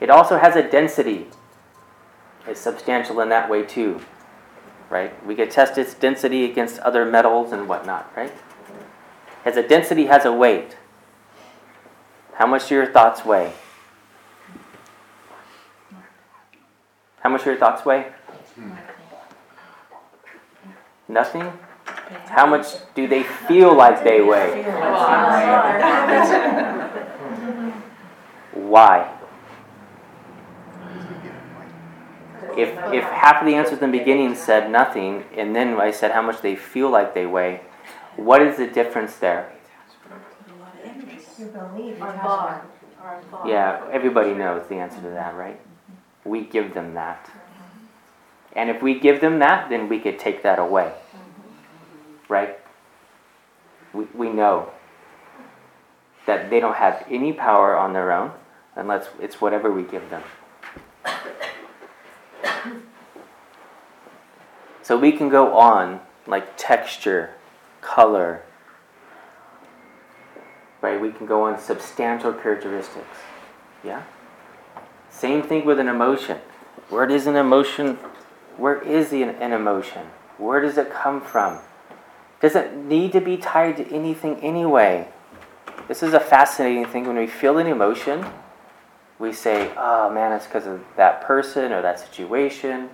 It 0.00 0.08
also 0.08 0.38
has 0.38 0.56
a 0.56 0.68
density. 0.68 1.26
It's 2.46 2.60
substantial 2.60 3.20
in 3.20 3.28
that 3.28 3.50
way 3.50 3.62
too. 3.62 4.00
Right? 4.88 5.24
We 5.26 5.34
could 5.34 5.50
test 5.50 5.76
its 5.78 5.94
density 5.94 6.44
against 6.44 6.78
other 6.80 7.04
metals 7.04 7.52
and 7.52 7.68
whatnot, 7.68 8.10
right? 8.16 8.32
As 9.44 9.56
a 9.56 9.66
density 9.66 10.06
has 10.06 10.24
a 10.24 10.32
weight. 10.32 10.76
How 12.34 12.46
much 12.46 12.68
do 12.68 12.74
your 12.74 12.86
thoughts 12.86 13.24
weigh? 13.24 13.52
How 17.20 17.30
much 17.30 17.44
do 17.44 17.50
your 17.50 17.58
thoughts 17.58 17.84
weigh? 17.84 18.12
Nothing? 21.08 21.52
How 22.26 22.46
much 22.46 22.66
do 22.94 23.06
they 23.06 23.22
feel 23.22 23.74
like 23.74 24.04
they 24.04 24.20
weigh? 24.20 24.62
Why? 28.52 29.14
if 32.56 32.68
if 32.92 33.04
half 33.04 33.42
of 33.42 33.46
the 33.46 33.54
answers 33.54 33.80
in 33.80 33.90
the 33.90 33.98
beginning 33.98 34.34
said 34.34 34.70
nothing, 34.70 35.24
and 35.36 35.54
then 35.54 35.80
I 35.80 35.90
said 35.90 36.12
how 36.12 36.22
much 36.22 36.40
they 36.40 36.56
feel 36.56 36.90
like 36.90 37.14
they 37.14 37.26
weigh, 37.26 37.60
what 38.16 38.42
is 38.42 38.56
the 38.56 38.66
difference 38.66 39.16
there? 39.16 39.52
Yeah, 43.46 43.82
everybody 43.92 44.34
knows 44.34 44.66
the 44.68 44.76
answer 44.76 45.00
to 45.00 45.10
that, 45.10 45.34
right? 45.34 45.60
We 46.24 46.44
give 46.44 46.74
them 46.74 46.94
that. 46.94 47.30
And 48.56 48.70
if 48.70 48.82
we 48.82 48.98
give 48.98 49.20
them 49.20 49.40
that, 49.40 49.68
then 49.68 49.88
we 49.88 49.98
could 49.98 50.18
take 50.18 50.42
that 50.42 50.58
away. 50.58 50.92
Mm-hmm. 50.94 52.32
Right? 52.32 52.58
We, 53.92 54.04
we 54.14 54.30
know 54.30 54.70
that 56.26 56.50
they 56.50 56.60
don't 56.60 56.76
have 56.76 57.04
any 57.10 57.32
power 57.32 57.76
on 57.76 57.92
their 57.92 58.12
own 58.12 58.32
unless 58.76 59.08
it's 59.20 59.40
whatever 59.40 59.70
we 59.70 59.82
give 59.82 60.08
them. 60.10 60.22
So 64.84 64.98
we 64.98 65.12
can 65.12 65.30
go 65.30 65.56
on 65.56 66.00
like 66.26 66.58
texture, 66.58 67.30
color, 67.80 68.42
right? 70.82 71.00
We 71.00 71.10
can 71.10 71.26
go 71.26 71.44
on 71.44 71.58
substantial 71.58 72.34
characteristics. 72.34 73.16
Yeah? 73.82 74.02
Same 75.08 75.42
thing 75.42 75.64
with 75.64 75.78
an 75.78 75.88
emotion. 75.88 76.38
Where 76.90 77.06
does 77.06 77.26
an 77.26 77.34
emotion, 77.34 77.98
where 78.56 78.80
is 78.80 79.10
the, 79.10 79.22
an 79.22 79.52
emotion? 79.52 80.06
Where 80.38 80.60
does 80.60 80.78
it 80.78 80.90
come 80.90 81.20
from? 81.20 81.58
Does 82.40 82.54
it 82.54 82.76
need 82.76 83.12
to 83.12 83.20
be 83.20 83.36
tied 83.36 83.76
to 83.78 83.94
anything 83.94 84.36
anyway? 84.40 85.08
This 85.88 86.02
is 86.02 86.12
a 86.14 86.20
fascinating 86.20 86.86
thing. 86.86 87.06
When 87.06 87.16
we 87.16 87.26
feel 87.26 87.58
an 87.58 87.66
emotion, 87.66 88.24
we 89.18 89.32
say, 89.32 89.72
oh 89.76 90.10
man, 90.10 90.32
it's 90.32 90.46
because 90.46 90.66
of 90.66 90.82
that 90.96 91.22
person 91.22 91.72
or 91.72 91.82
that 91.82 92.00
situation. 92.00 92.90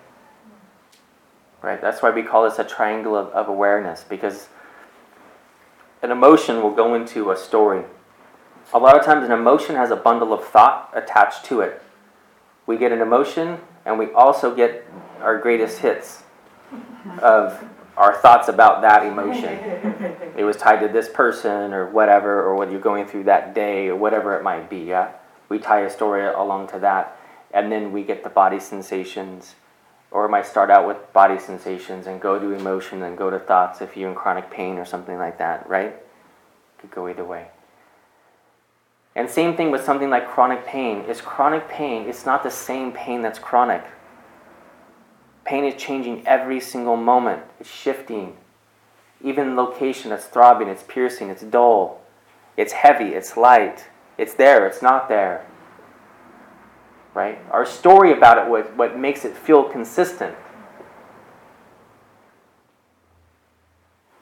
Right? 1.62 1.80
That's 1.80 2.02
why 2.02 2.10
we 2.10 2.22
call 2.22 2.44
this 2.44 2.58
a 2.58 2.64
triangle 2.64 3.14
of, 3.16 3.28
of 3.28 3.48
awareness, 3.48 4.04
because 4.08 4.48
an 6.02 6.10
emotion 6.10 6.62
will 6.62 6.72
go 6.72 6.94
into 6.94 7.30
a 7.30 7.36
story. 7.36 7.84
A 8.72 8.78
lot 8.78 8.98
of 8.98 9.04
times, 9.04 9.24
an 9.24 9.32
emotion 9.32 9.74
has 9.76 9.90
a 9.90 9.96
bundle 9.96 10.32
of 10.32 10.44
thought 10.44 10.90
attached 10.94 11.44
to 11.46 11.60
it. 11.60 11.82
We 12.66 12.76
get 12.76 12.92
an 12.92 13.00
emotion, 13.00 13.58
and 13.84 13.98
we 13.98 14.10
also 14.12 14.54
get 14.54 14.86
our 15.20 15.38
greatest 15.38 15.78
hits 15.78 16.22
of 17.22 17.62
our 17.96 18.16
thoughts 18.16 18.48
about 18.48 18.82
that 18.82 19.04
emotion. 19.04 19.52
it 20.36 20.44
was 20.44 20.56
tied 20.56 20.80
to 20.80 20.88
this 20.88 21.08
person 21.08 21.72
or 21.72 21.90
whatever, 21.90 22.42
or 22.42 22.56
what 22.56 22.70
you're 22.70 22.80
going 22.80 23.06
through 23.06 23.24
that 23.24 23.54
day 23.54 23.88
or 23.88 23.96
whatever 23.96 24.36
it 24.36 24.42
might 24.42 24.70
be, 24.70 24.78
yeah? 24.78 25.12
We 25.48 25.58
tie 25.58 25.80
a 25.80 25.90
story 25.90 26.24
along 26.26 26.68
to 26.68 26.78
that, 26.78 27.18
and 27.52 27.70
then 27.70 27.92
we 27.92 28.02
get 28.02 28.22
the 28.22 28.30
body 28.30 28.60
sensations. 28.60 29.54
Or 30.12 30.24
it 30.24 30.30
might 30.30 30.46
start 30.46 30.70
out 30.70 30.88
with 30.88 31.12
body 31.12 31.38
sensations 31.38 32.06
and 32.06 32.20
go 32.20 32.38
to 32.38 32.52
emotion 32.52 33.02
and 33.02 33.16
go 33.16 33.30
to 33.30 33.38
thoughts 33.38 33.80
if 33.80 33.96
you're 33.96 34.08
in 34.08 34.16
chronic 34.16 34.50
pain 34.50 34.76
or 34.76 34.84
something 34.84 35.18
like 35.18 35.38
that, 35.38 35.68
right? 35.68 35.94
Could 36.78 36.90
go 36.90 37.08
either 37.08 37.24
way. 37.24 37.48
And 39.14 39.28
same 39.28 39.56
thing 39.56 39.70
with 39.70 39.84
something 39.84 40.10
like 40.10 40.28
chronic 40.28 40.66
pain. 40.66 41.02
Is 41.02 41.20
chronic 41.20 41.68
pain, 41.68 42.08
it's 42.08 42.26
not 42.26 42.42
the 42.42 42.50
same 42.50 42.92
pain 42.92 43.22
that's 43.22 43.38
chronic. 43.38 43.84
Pain 45.44 45.64
is 45.64 45.80
changing 45.80 46.26
every 46.26 46.60
single 46.60 46.96
moment. 46.96 47.42
It's 47.58 47.70
shifting. 47.70 48.36
Even 49.22 49.56
location, 49.56 50.12
it's 50.12 50.24
throbbing, 50.24 50.68
it's 50.68 50.82
piercing, 50.82 51.28
it's 51.28 51.42
dull, 51.42 52.00
it's 52.56 52.72
heavy, 52.72 53.14
it's 53.14 53.36
light, 53.36 53.86
it's 54.16 54.34
there, 54.34 54.66
it's 54.66 54.80
not 54.80 55.08
there. 55.08 55.46
Right? 57.12 57.38
Our 57.50 57.66
story 57.66 58.12
about 58.12 58.38
it 58.38 58.50
was 58.50 58.66
what 58.76 58.98
makes 58.98 59.24
it 59.24 59.36
feel 59.36 59.64
consistent. 59.64 60.36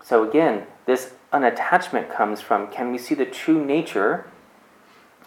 So 0.02 0.28
again, 0.28 0.66
this 0.87 1.12
unattachment 1.33 2.11
comes 2.11 2.40
from 2.40 2.68
can 2.68 2.90
we 2.90 2.98
see 2.98 3.14
the 3.14 3.26
true 3.26 3.62
nature 3.62 4.26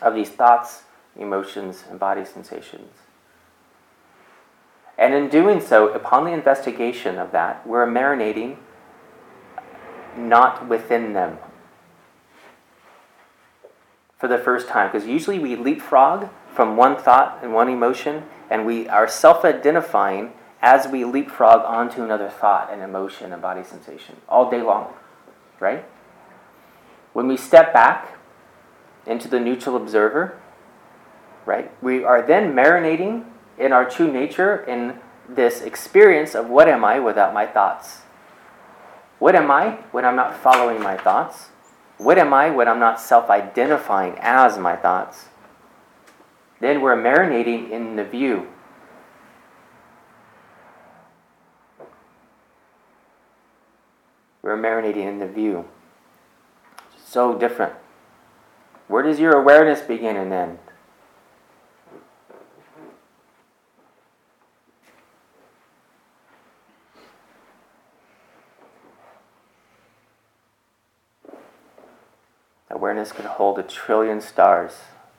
of 0.01 0.15
these 0.15 0.30
thoughts, 0.30 0.84
emotions, 1.15 1.84
and 1.89 1.99
body 1.99 2.25
sensations? 2.25 3.01
And 5.02 5.16
in 5.16 5.30
doing 5.30 5.60
so, 5.60 5.88
upon 5.88 6.26
the 6.26 6.32
investigation 6.32 7.18
of 7.18 7.32
that, 7.32 7.66
we're 7.66 7.88
marinating 7.88 8.58
not 10.16 10.70
within 10.70 11.14
them 11.14 11.40
for 14.16 14.28
the 14.28 14.38
first 14.38 14.68
time. 14.68 14.92
Because 14.92 15.08
usually 15.08 15.40
we 15.40 15.56
leapfrog 15.56 16.30
from 16.54 16.78
one 16.78 16.96
thought 16.96 17.40
and 17.42 17.52
one 17.52 17.68
emotion, 17.68 18.26
and 18.48 18.64
we 18.64 18.88
are 18.90 19.08
self 19.08 19.44
identifying 19.44 20.34
as 20.62 20.88
we 20.88 21.04
leapfrog 21.04 21.66
onto 21.66 22.04
another 22.04 22.30
thought 22.30 22.72
and 22.72 22.84
emotion 22.84 23.34
and 23.34 23.42
body 23.42 23.64
sensation 23.64 24.18
all 24.30 24.52
day 24.52 24.62
long, 24.62 24.94
right? 25.60 25.84
When 27.14 27.28
we 27.28 27.38
step 27.38 27.74
back 27.74 28.20
into 29.08 29.28
the 29.28 29.40
neutral 29.40 29.76
observer, 29.76 30.40
right, 31.48 31.72
we 31.82 32.04
are 32.04 32.22
then 32.22 32.54
marinating 32.54 33.31
in 33.58 33.72
our 33.74 33.90
true 33.90 34.12
nature 34.12 34.58
in 34.64 35.00
this 35.28 35.62
experience 35.62 36.36
of 36.36 36.50
what 36.50 36.68
am 36.68 36.84
I 36.84 37.00
without 37.00 37.34
my 37.34 37.46
thoughts? 37.46 38.02
What 39.20 39.36
am 39.36 39.52
I 39.52 39.78
when 39.92 40.04
I'm 40.04 40.16
not 40.16 40.36
following 40.36 40.82
my 40.82 40.98
thoughts? 40.98 41.50
What 41.98 42.18
am 42.18 42.34
I 42.34 42.50
when 42.50 42.68
I'm 42.68 42.80
not 42.80 43.00
self 43.00 43.30
identifying 43.30 44.16
as 44.20 44.58
my 44.58 44.76
thoughts? 44.76 45.28
Then 46.60 46.82
we're 46.82 46.96
marinating 46.96 47.70
in 47.70 47.96
the 47.96 48.04
view. 48.04 48.48
We're 54.42 54.58
marinating 54.58 55.08
in 55.08 55.20
the 55.20 55.28
view. 55.28 55.66
So 57.06 57.38
different. 57.38 57.74
Where 58.88 59.04
does 59.04 59.20
your 59.20 59.40
awareness 59.40 59.82
begin 59.82 60.16
and 60.16 60.34
end? 60.34 60.60
Awareness 72.82 73.12
could 73.12 73.26
hold 73.26 73.60
a 73.60 73.63
trillion 73.63 74.22
stars 74.22 74.72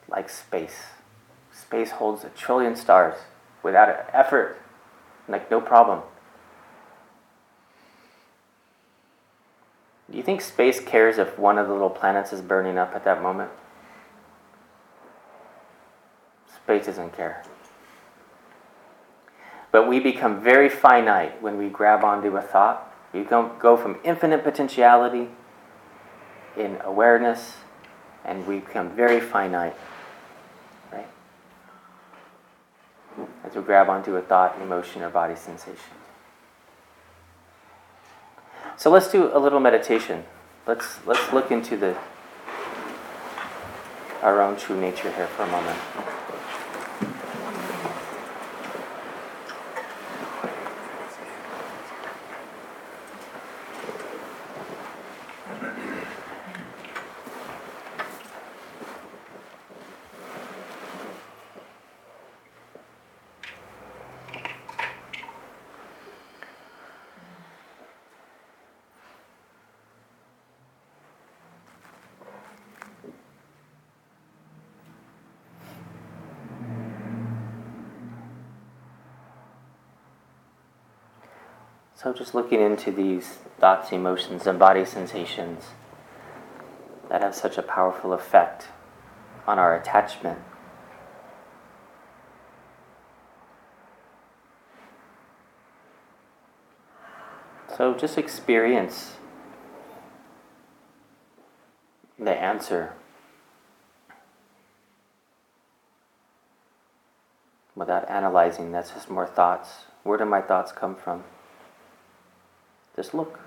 like 0.09 0.27
space. 0.27 0.87
Space 1.53 1.91
holds 1.91 2.25
a 2.25 2.29
trillion 2.29 2.75
stars 2.75 3.15
without 3.63 4.09
effort, 4.11 4.61
like 5.29 5.49
no 5.49 5.61
problem. 5.61 6.01
Do 10.11 10.17
you 10.17 10.23
think 10.23 10.41
space 10.41 10.81
cares 10.81 11.17
if 11.17 11.39
one 11.39 11.57
of 11.57 11.67
the 11.69 11.71
little 11.71 11.89
planets 11.89 12.33
is 12.33 12.41
burning 12.41 12.77
up 12.77 12.93
at 12.93 13.05
that 13.05 13.21
moment? 13.23 13.49
Space 16.53 16.87
doesn't 16.87 17.15
care. 17.15 17.45
But 19.71 19.87
we 19.87 20.01
become 20.01 20.43
very 20.43 20.67
finite 20.67 21.41
when 21.41 21.57
we 21.57 21.69
grab 21.69 22.03
onto 22.03 22.35
a 22.35 22.41
thought. 22.41 22.93
We 23.13 23.23
go 23.23 23.77
from 23.77 23.99
infinite 24.03 24.43
potentiality 24.43 25.29
in 26.57 26.77
awareness 26.83 27.55
and 28.25 28.45
we 28.47 28.59
become 28.59 28.89
very 28.95 29.19
finite. 29.19 29.75
Right? 30.91 31.07
As 33.43 33.55
we 33.55 33.61
grab 33.61 33.89
onto 33.89 34.15
a 34.15 34.21
thought, 34.21 34.59
emotion, 34.61 35.01
or 35.01 35.09
body 35.09 35.35
sensation. 35.35 35.97
So 38.77 38.89
let's 38.89 39.11
do 39.11 39.29
a 39.35 39.39
little 39.39 39.59
meditation. 39.59 40.23
Let's 40.65 41.05
let's 41.05 41.31
look 41.33 41.51
into 41.51 41.77
the 41.77 41.97
our 44.21 44.41
own 44.41 44.57
true 44.57 44.79
nature 44.79 45.11
here 45.11 45.27
for 45.27 45.43
a 45.43 45.47
moment. 45.47 45.77
Just 82.15 82.35
looking 82.35 82.61
into 82.61 82.91
these 82.91 83.39
thoughts, 83.59 83.91
emotions, 83.91 84.45
and 84.45 84.59
body 84.59 84.85
sensations 84.85 85.65
that 87.09 87.21
have 87.21 87.33
such 87.33 87.57
a 87.57 87.61
powerful 87.61 88.13
effect 88.13 88.67
on 89.47 89.57
our 89.57 89.75
attachment. 89.75 90.39
So, 97.75 97.95
just 97.95 98.19
experience 98.19 99.13
the 102.19 102.31
answer 102.31 102.93
without 107.75 108.07
analyzing. 108.09 108.71
That's 108.71 108.91
just 108.91 109.09
more 109.09 109.25
thoughts. 109.25 109.85
Where 110.03 110.17
do 110.17 110.25
my 110.25 110.41
thoughts 110.41 110.71
come 110.71 110.95
from? 110.95 111.23
Just 112.95 113.13
look. 113.13 113.39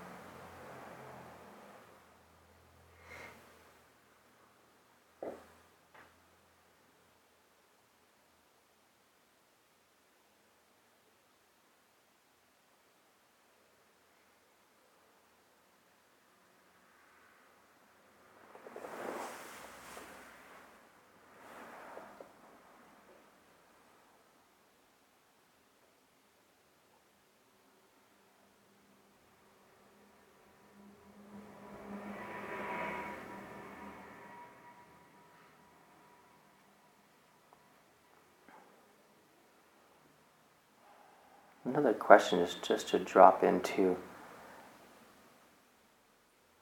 Another 41.67 41.93
question 41.93 42.39
is 42.39 42.55
just 42.63 42.89
to 42.89 42.99
drop 42.99 43.43
into 43.43 43.97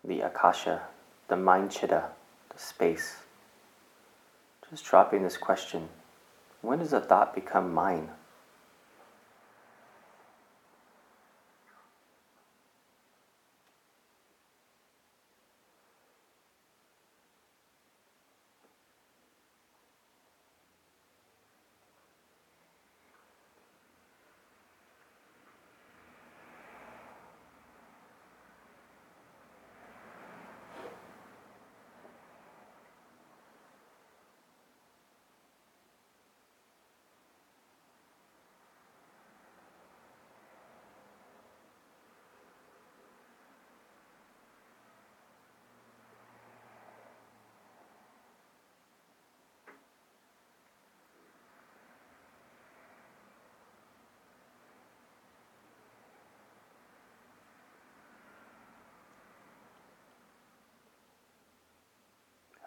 the 0.03 0.23
akasha, 0.23 0.83
the 1.29 1.37
mind 1.37 1.71
chitta, 1.71 2.05
the 2.51 2.59
space. 2.59 3.19
Just 4.71 4.87
dropping 4.87 5.23
this 5.23 5.37
question 5.37 5.89
when 6.63 6.79
does 6.79 6.95
a 6.95 7.01
thought 7.01 7.35
become 7.35 7.75
mine? 7.75 8.09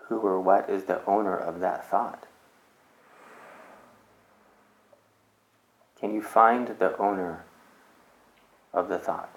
Who 0.08 0.20
or 0.20 0.40
what 0.40 0.70
is 0.70 0.86
the 0.86 1.04
owner 1.06 1.38
of 1.38 1.60
that 1.60 1.90
thought? 1.90 2.26
Can 6.00 6.14
you 6.14 6.22
find 6.22 6.68
the 6.80 6.98
owner 6.98 7.44
of 8.74 8.88
the 8.88 9.00
thought? 9.00 9.34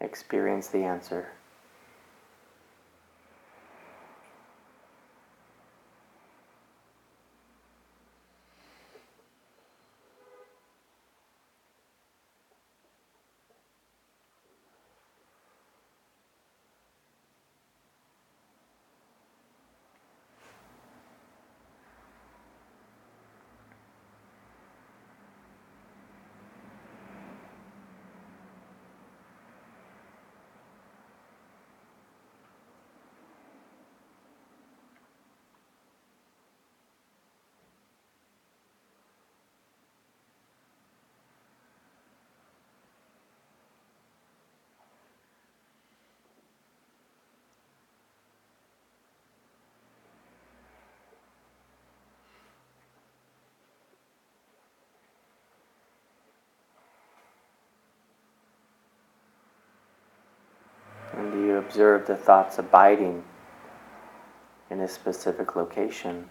Experience 0.00 0.68
the 0.68 0.82
answer. 0.82 1.28
And 61.14 61.34
you 61.34 61.61
observe 61.72 62.06
the 62.06 62.14
thoughts 62.14 62.58
abiding 62.58 63.24
in 64.68 64.78
a 64.80 64.86
specific 64.86 65.56
location. 65.56 66.28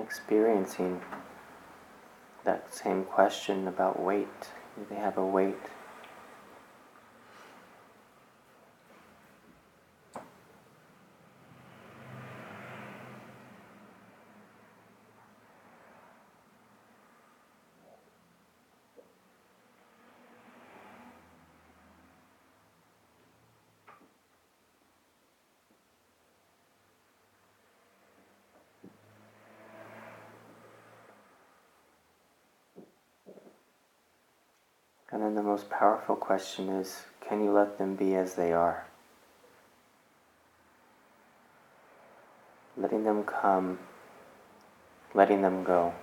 Experiencing 0.00 1.00
that 2.44 2.74
same 2.74 3.04
question 3.04 3.68
about 3.68 4.00
weight. 4.00 4.52
Do 4.76 4.86
they 4.88 4.96
have 4.96 5.18
a 5.18 5.26
weight? 5.26 5.56
And 35.10 35.22
then 35.22 35.34
the 35.34 35.42
most 35.42 35.70
powerful 35.70 36.16
question 36.16 36.68
is 36.68 37.04
can 37.20 37.42
you 37.42 37.50
let 37.50 37.78
them 37.78 37.94
be 37.94 38.14
as 38.14 38.34
they 38.34 38.52
are? 38.52 38.86
Letting 42.76 43.04
them 43.04 43.24
come, 43.24 43.78
letting 45.14 45.42
them 45.42 45.64
go. 45.64 45.94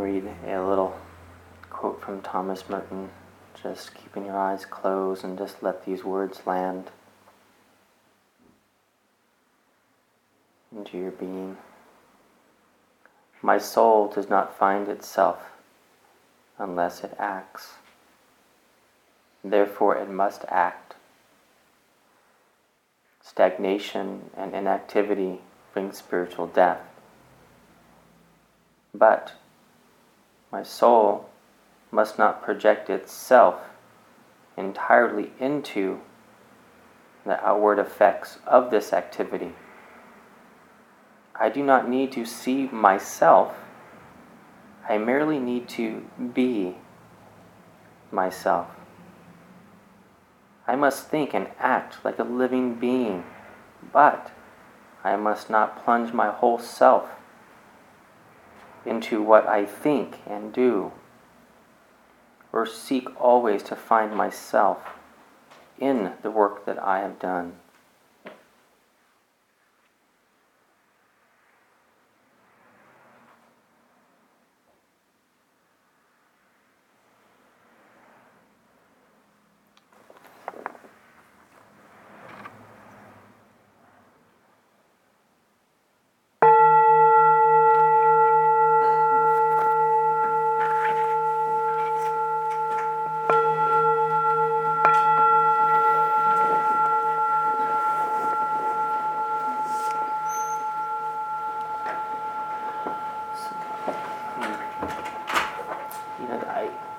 Read 0.00 0.24
a 0.46 0.66
little 0.66 0.96
quote 1.70 2.00
from 2.02 2.22
Thomas 2.22 2.68
Merton, 2.68 3.10
just 3.62 3.94
keeping 3.94 4.26
your 4.26 4.38
eyes 4.38 4.64
closed 4.64 5.24
and 5.24 5.38
just 5.38 5.62
let 5.62 5.84
these 5.84 6.04
words 6.04 6.42
land 6.46 6.90
into 10.74 10.98
your 10.98 11.10
being. 11.10 11.56
My 13.42 13.58
soul 13.58 14.08
does 14.08 14.28
not 14.28 14.56
find 14.56 14.88
itself 14.88 15.42
unless 16.58 17.02
it 17.02 17.14
acts. 17.18 17.72
Therefore, 19.42 19.96
it 19.96 20.08
must 20.08 20.44
act. 20.48 20.94
Stagnation 23.20 24.30
and 24.36 24.54
inactivity 24.54 25.40
bring 25.72 25.92
spiritual 25.92 26.46
death. 26.46 26.80
But 28.94 29.32
my 30.52 30.62
soul 30.62 31.30
must 31.90 32.18
not 32.18 32.42
project 32.42 32.90
itself 32.90 33.70
entirely 34.56 35.32
into 35.40 36.00
the 37.24 37.42
outward 37.44 37.78
effects 37.78 38.38
of 38.46 38.70
this 38.70 38.92
activity. 38.92 39.52
I 41.34 41.48
do 41.48 41.62
not 41.62 41.88
need 41.88 42.12
to 42.12 42.26
see 42.26 42.66
myself, 42.66 43.54
I 44.88 44.98
merely 44.98 45.38
need 45.38 45.68
to 45.70 46.04
be 46.34 46.76
myself. 48.10 48.68
I 50.66 50.76
must 50.76 51.08
think 51.08 51.34
and 51.34 51.48
act 51.58 52.04
like 52.04 52.18
a 52.18 52.24
living 52.24 52.74
being, 52.74 53.24
but 53.92 54.30
I 55.02 55.16
must 55.16 55.48
not 55.48 55.82
plunge 55.82 56.12
my 56.12 56.30
whole 56.30 56.58
self 56.58 57.08
into 58.84 59.22
what 59.22 59.46
I 59.46 59.64
think 59.64 60.18
and 60.26 60.52
do, 60.52 60.92
or 62.52 62.66
seek 62.66 63.08
always 63.20 63.62
to 63.64 63.76
find 63.76 64.14
myself 64.14 64.98
in 65.78 66.12
the 66.22 66.30
work 66.30 66.66
that 66.66 66.78
I 66.82 67.00
have 67.00 67.18
done. 67.18 67.54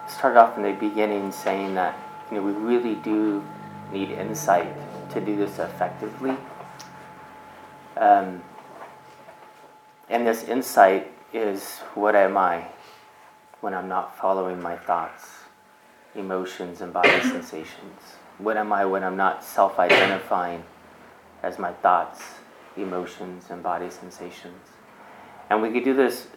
Started 0.07 0.39
off 0.39 0.57
in 0.57 0.63
the 0.63 0.73
beginning 0.73 1.31
saying 1.31 1.75
that 1.75 1.97
you 2.29 2.37
know 2.37 2.43
we 2.43 2.51
really 2.51 2.95
do 2.95 3.43
need 3.91 4.09
insight 4.09 4.73
to 5.11 5.21
do 5.21 5.35
this 5.35 5.59
effectively. 5.59 6.35
Um, 7.97 8.41
and 10.09 10.27
this 10.27 10.43
insight 10.43 11.11
is 11.31 11.79
what 11.95 12.15
am 12.15 12.37
I 12.37 12.67
when 13.61 13.73
I'm 13.73 13.87
not 13.87 14.17
following 14.17 14.61
my 14.61 14.75
thoughts, 14.75 15.27
emotions, 16.15 16.81
and 16.81 16.91
body 16.91 17.21
sensations? 17.21 18.01
What 18.37 18.57
am 18.57 18.73
I 18.73 18.85
when 18.85 19.03
I'm 19.03 19.17
not 19.17 19.43
self 19.43 19.79
identifying 19.79 20.63
as 21.41 21.59
my 21.59 21.71
thoughts, 21.71 22.21
emotions, 22.75 23.45
and 23.49 23.61
body 23.61 23.89
sensations? 23.89 24.69
And 25.49 25.61
we 25.61 25.71
could 25.71 25.83
do 25.83 25.93
this 25.93 26.27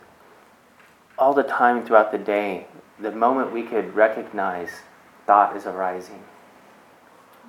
all 1.18 1.32
the 1.32 1.42
time 1.42 1.84
throughout 1.84 2.12
the 2.12 2.18
day 2.18 2.66
the 2.98 3.12
moment 3.12 3.52
we 3.52 3.62
could 3.62 3.94
recognize 3.94 4.70
thought 5.26 5.56
is 5.56 5.66
arising. 5.66 6.22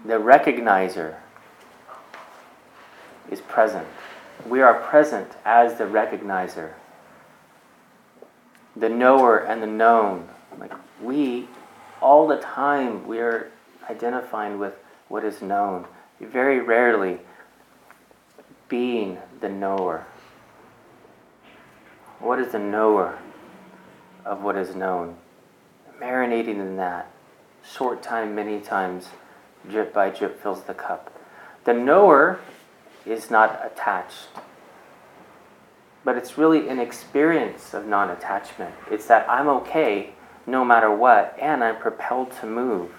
The 0.06 0.16
recognizer 0.16 1.16
is 3.32 3.42
present. 3.42 3.88
We 4.48 4.62
are 4.62 4.74
present 4.74 5.32
as 5.46 5.78
the 5.78 5.86
recognizer. 5.86 6.74
The 8.76 8.90
knower 8.90 9.38
and 9.38 9.62
the 9.62 9.68
known. 9.68 10.28
Like 10.60 10.74
we, 11.02 11.48
all 12.02 12.28
the 12.28 12.38
time, 12.38 13.08
we 13.08 13.20
are 13.20 13.50
identifying 13.90 14.60
with 14.60 14.74
what 15.08 15.24
is 15.24 15.42
known. 15.42 15.86
Very 16.20 16.60
rarely 16.60 17.20
being 18.68 19.18
the 19.40 19.50
knower. 19.50 20.06
What 22.20 22.40
is 22.40 22.52
the 22.52 22.60
knower 22.60 23.18
of 24.26 24.42
what 24.42 24.58
is 24.58 24.76
known? 24.76 25.16
Marinating 26.00 26.60
in 26.60 26.78
that. 26.78 27.12
Short 27.64 28.02
time, 28.02 28.36
many 28.36 28.60
times, 28.60 29.10
drip 29.70 29.94
by 29.94 30.10
drip 30.10 30.42
fills 30.42 30.64
the 30.64 30.74
cup. 30.74 31.14
The 31.66 31.74
knower 31.74 32.40
is 33.06 33.30
not 33.30 33.62
attached, 33.66 34.28
but 36.04 36.16
it's 36.16 36.38
really 36.38 36.70
an 36.70 36.80
experience 36.80 37.74
of 37.74 37.86
non 37.86 38.10
attachment. 38.10 38.74
It's 38.90 39.08
that 39.08 39.30
I'm 39.30 39.48
okay 39.50 40.14
no 40.46 40.64
matter 40.64 40.90
what, 40.90 41.38
and 41.40 41.64
I'm 41.64 41.78
propelled 41.78 42.32
to 42.40 42.46
move. 42.46 42.92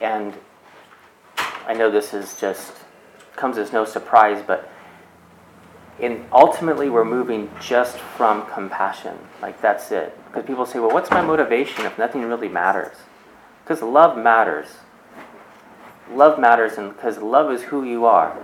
And 0.00 0.34
I 1.66 1.74
know 1.74 1.90
this 1.90 2.12
is 2.12 2.38
just 2.40 2.72
comes 3.36 3.58
as 3.58 3.72
no 3.72 3.84
surprise, 3.84 4.42
but 4.46 4.68
in 5.98 6.24
ultimately 6.32 6.88
we're 6.88 7.04
moving 7.04 7.50
just 7.60 7.98
from 7.98 8.46
compassion. 8.46 9.16
Like 9.40 9.60
that's 9.60 9.90
it. 9.92 10.16
Because 10.26 10.46
people 10.46 10.66
say, 10.66 10.80
well, 10.80 10.90
what's 10.90 11.10
my 11.10 11.22
motivation 11.22 11.86
if 11.86 11.98
nothing 11.98 12.22
really 12.24 12.48
matters? 12.48 12.96
Because 13.62 13.82
love 13.82 14.18
matters. 14.18 14.68
Love 16.10 16.38
matters 16.38 16.76
because 16.76 17.18
love 17.18 17.50
is 17.50 17.62
who 17.62 17.84
you 17.84 18.04
are. 18.04 18.36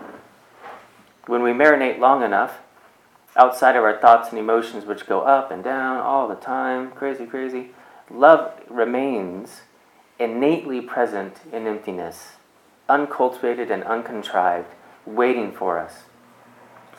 When 1.27 1.43
we 1.43 1.51
marinate 1.51 1.99
long 1.99 2.23
enough, 2.23 2.59
outside 3.37 3.77
of 3.77 3.85
our 3.85 3.99
thoughts 3.99 4.31
and 4.31 4.39
emotions, 4.39 4.87
which 4.87 5.07
go 5.07 5.21
up 5.21 5.51
and 5.51 5.63
down 5.63 5.99
all 5.99 6.27
the 6.27 6.35
time, 6.35 6.91
crazy, 6.93 7.27
crazy, 7.27 7.71
love 8.11 8.53
remains 8.69 9.63
innately 10.19 10.81
present 10.81 11.37
in 11.53 11.67
emptiness, 11.67 12.37
uncultivated 12.89 13.71
and 13.71 13.85
uncontrived, 13.85 14.69
waiting 15.07 15.53
for 15.53 15.79
us. 15.79 16.05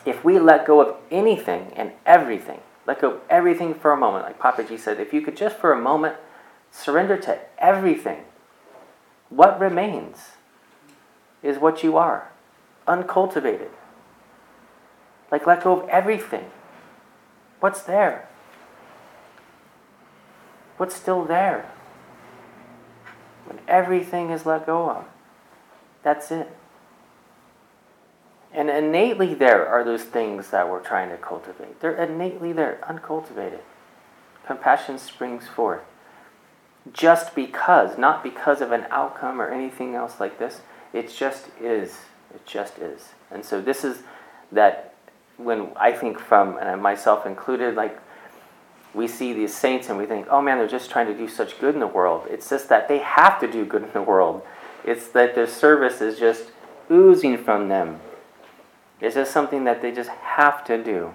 If 0.04 0.24
we 0.24 0.38
let 0.38 0.66
go 0.66 0.80
of 0.80 0.96
anything 1.10 1.72
and 1.76 1.92
everything, 2.04 2.60
let 2.86 3.00
go 3.00 3.12
of 3.12 3.20
everything 3.30 3.74
for 3.74 3.92
a 3.92 3.96
moment. 3.96 4.24
Like 4.24 4.38
Papaji 4.38 4.78
said, 4.78 4.98
if 4.98 5.12
you 5.12 5.20
could 5.20 5.36
just 5.36 5.56
for 5.56 5.72
a 5.72 5.80
moment 5.80 6.16
surrender 6.70 7.16
to 7.18 7.38
everything, 7.58 8.24
what 9.28 9.60
remains 9.60 10.32
is 11.42 11.58
what 11.58 11.82
you 11.82 11.96
are, 11.96 12.30
uncultivated. 12.86 13.70
Like 15.30 15.46
let 15.46 15.62
go 15.62 15.80
of 15.80 15.88
everything. 15.88 16.50
What's 17.60 17.82
there? 17.82 18.28
What's 20.76 20.96
still 20.96 21.24
there? 21.24 21.70
When 23.46 23.60
everything 23.68 24.30
is 24.30 24.44
let 24.44 24.66
go 24.66 24.90
of, 24.90 25.04
that's 26.02 26.30
it. 26.30 26.50
And 28.54 28.68
innately 28.68 29.34
there 29.34 29.66
are 29.66 29.82
those 29.82 30.02
things 30.02 30.50
that 30.50 30.68
we're 30.68 30.80
trying 30.80 31.08
to 31.10 31.16
cultivate. 31.16 31.80
They're 31.80 31.96
innately 31.96 32.52
there, 32.52 32.78
uncultivated. 32.86 33.60
Compassion 34.46 34.98
springs 34.98 35.48
forth. 35.48 35.82
Just 36.92 37.34
because, 37.34 37.96
not 37.96 38.22
because 38.22 38.60
of 38.60 38.72
an 38.72 38.86
outcome 38.90 39.40
or 39.40 39.48
anything 39.48 39.94
else 39.94 40.20
like 40.20 40.38
this. 40.38 40.60
It 40.92 41.10
just 41.10 41.48
is. 41.60 42.00
It 42.34 42.44
just 42.44 42.78
is. 42.78 43.10
And 43.30 43.44
so 43.44 43.62
this 43.62 43.84
is 43.84 44.02
that 44.50 44.94
when 45.38 45.68
I 45.76 45.92
think 45.92 46.18
from, 46.18 46.58
and 46.58 46.82
myself 46.82 47.24
included, 47.24 47.74
like 47.74 47.98
we 48.92 49.08
see 49.08 49.32
these 49.32 49.54
saints 49.54 49.88
and 49.88 49.96
we 49.96 50.04
think, 50.04 50.26
oh 50.28 50.42
man, 50.42 50.58
they're 50.58 50.68
just 50.68 50.90
trying 50.90 51.06
to 51.06 51.14
do 51.14 51.28
such 51.28 51.58
good 51.58 51.72
in 51.72 51.80
the 51.80 51.86
world. 51.86 52.26
It's 52.28 52.50
just 52.50 52.68
that 52.68 52.88
they 52.88 52.98
have 52.98 53.40
to 53.40 53.50
do 53.50 53.64
good 53.64 53.82
in 53.82 53.92
the 53.92 54.02
world. 54.02 54.42
It's 54.84 55.08
that 55.08 55.34
their 55.34 55.46
service 55.46 56.02
is 56.02 56.18
just 56.18 56.50
oozing 56.90 57.38
from 57.38 57.68
them 57.68 58.00
it's 59.02 59.16
just 59.16 59.32
something 59.32 59.64
that 59.64 59.82
they 59.82 59.90
just 59.90 60.10
have 60.10 60.64
to 60.66 60.82
do. 60.82 61.12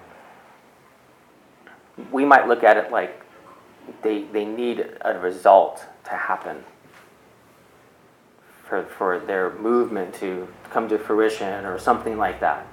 We 2.11 2.25
might 2.25 2.47
look 2.47 2.63
at 2.63 2.75
it 2.75 2.91
like 2.91 3.23
they, 4.03 4.23
they 4.23 4.43
need 4.43 4.85
a 5.01 5.17
result 5.17 5.85
to 6.03 6.11
happen 6.11 6.65
for, 8.65 8.83
for 8.83 9.19
their 9.19 9.53
movement 9.55 10.13
to 10.15 10.49
come 10.69 10.89
to 10.89 10.99
fruition 10.99 11.65
or 11.65 11.79
something 11.79 12.17
like 12.17 12.41
that. 12.41 12.67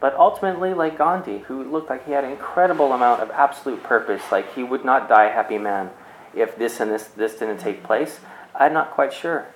But 0.00 0.14
ultimately, 0.16 0.72
like 0.72 0.96
Gandhi, 0.96 1.38
who 1.40 1.62
looked 1.62 1.90
like 1.90 2.06
he 2.06 2.12
had 2.12 2.24
an 2.24 2.30
incredible 2.30 2.92
amount 2.92 3.20
of 3.20 3.30
absolute 3.30 3.82
purpose, 3.82 4.22
like 4.32 4.54
he 4.54 4.62
would 4.62 4.84
not 4.84 5.10
die 5.10 5.26
a 5.26 5.32
happy 5.32 5.58
man 5.58 5.90
if 6.34 6.56
this 6.56 6.80
and 6.80 6.90
this, 6.90 7.04
this 7.04 7.34
didn't 7.34 7.58
take 7.58 7.82
place, 7.82 8.20
I'm 8.54 8.72
not 8.72 8.90
quite 8.92 9.12
sure. 9.12 9.46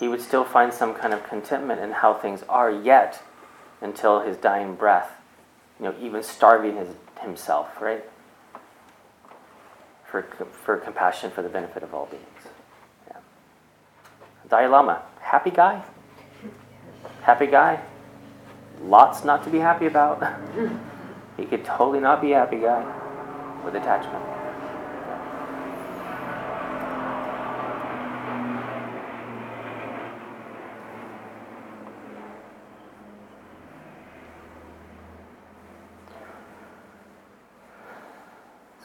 He 0.00 0.08
would 0.08 0.20
still 0.20 0.44
find 0.44 0.72
some 0.72 0.94
kind 0.94 1.14
of 1.14 1.22
contentment 1.22 1.80
in 1.80 1.92
how 1.92 2.14
things 2.14 2.42
are 2.48 2.70
yet 2.70 3.22
until 3.80 4.20
his 4.20 4.36
dying 4.36 4.74
breath, 4.74 5.12
you 5.78 5.84
know, 5.84 5.94
even 6.00 6.22
starving 6.22 6.76
his, 6.76 6.88
himself, 7.20 7.80
right? 7.80 8.04
For, 10.10 10.22
for 10.64 10.76
compassion 10.78 11.30
for 11.30 11.42
the 11.42 11.48
benefit 11.48 11.84
of 11.84 11.94
all 11.94 12.06
beings. 12.06 12.24
Yeah. 13.06 13.18
Dalai 14.48 14.66
Lama, 14.66 15.02
happy 15.20 15.50
guy? 15.50 15.84
Happy 17.22 17.46
guy? 17.46 17.80
lots 18.82 19.24
not 19.24 19.44
to 19.44 19.50
be 19.50 19.58
happy 19.58 19.86
about. 19.86 20.22
he 21.36 21.44
could 21.44 21.64
totally 21.64 22.00
not 22.00 22.20
be 22.20 22.32
a 22.32 22.36
happy 22.36 22.58
guy 22.58 22.84
with 23.64 23.74
attachment. 23.74 24.39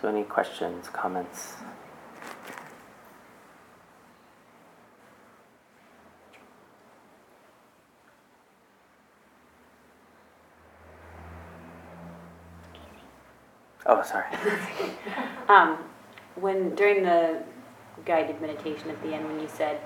So, 0.06 0.10
any 0.10 0.24
questions, 0.24 0.88
comments? 0.89 1.56
Oh, 13.88 14.03
sorry. 14.03 14.26
Um, 15.49 15.78
when 16.36 16.76
during 16.76 17.01
the 17.01 17.41
guided 18.06 18.39
meditation 18.41 18.91
at 18.91 19.01
the 19.01 19.12
end, 19.12 19.26
when 19.26 19.39
you 19.39 19.47
said, 19.47 19.78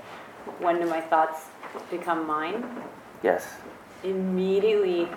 "When 0.59 0.82
do 0.82 0.86
my 0.86 0.99
thoughts 0.99 1.45
become 1.89 2.28
mine?" 2.28 2.65
Yes. 3.24 3.47
Immediately 4.03 5.07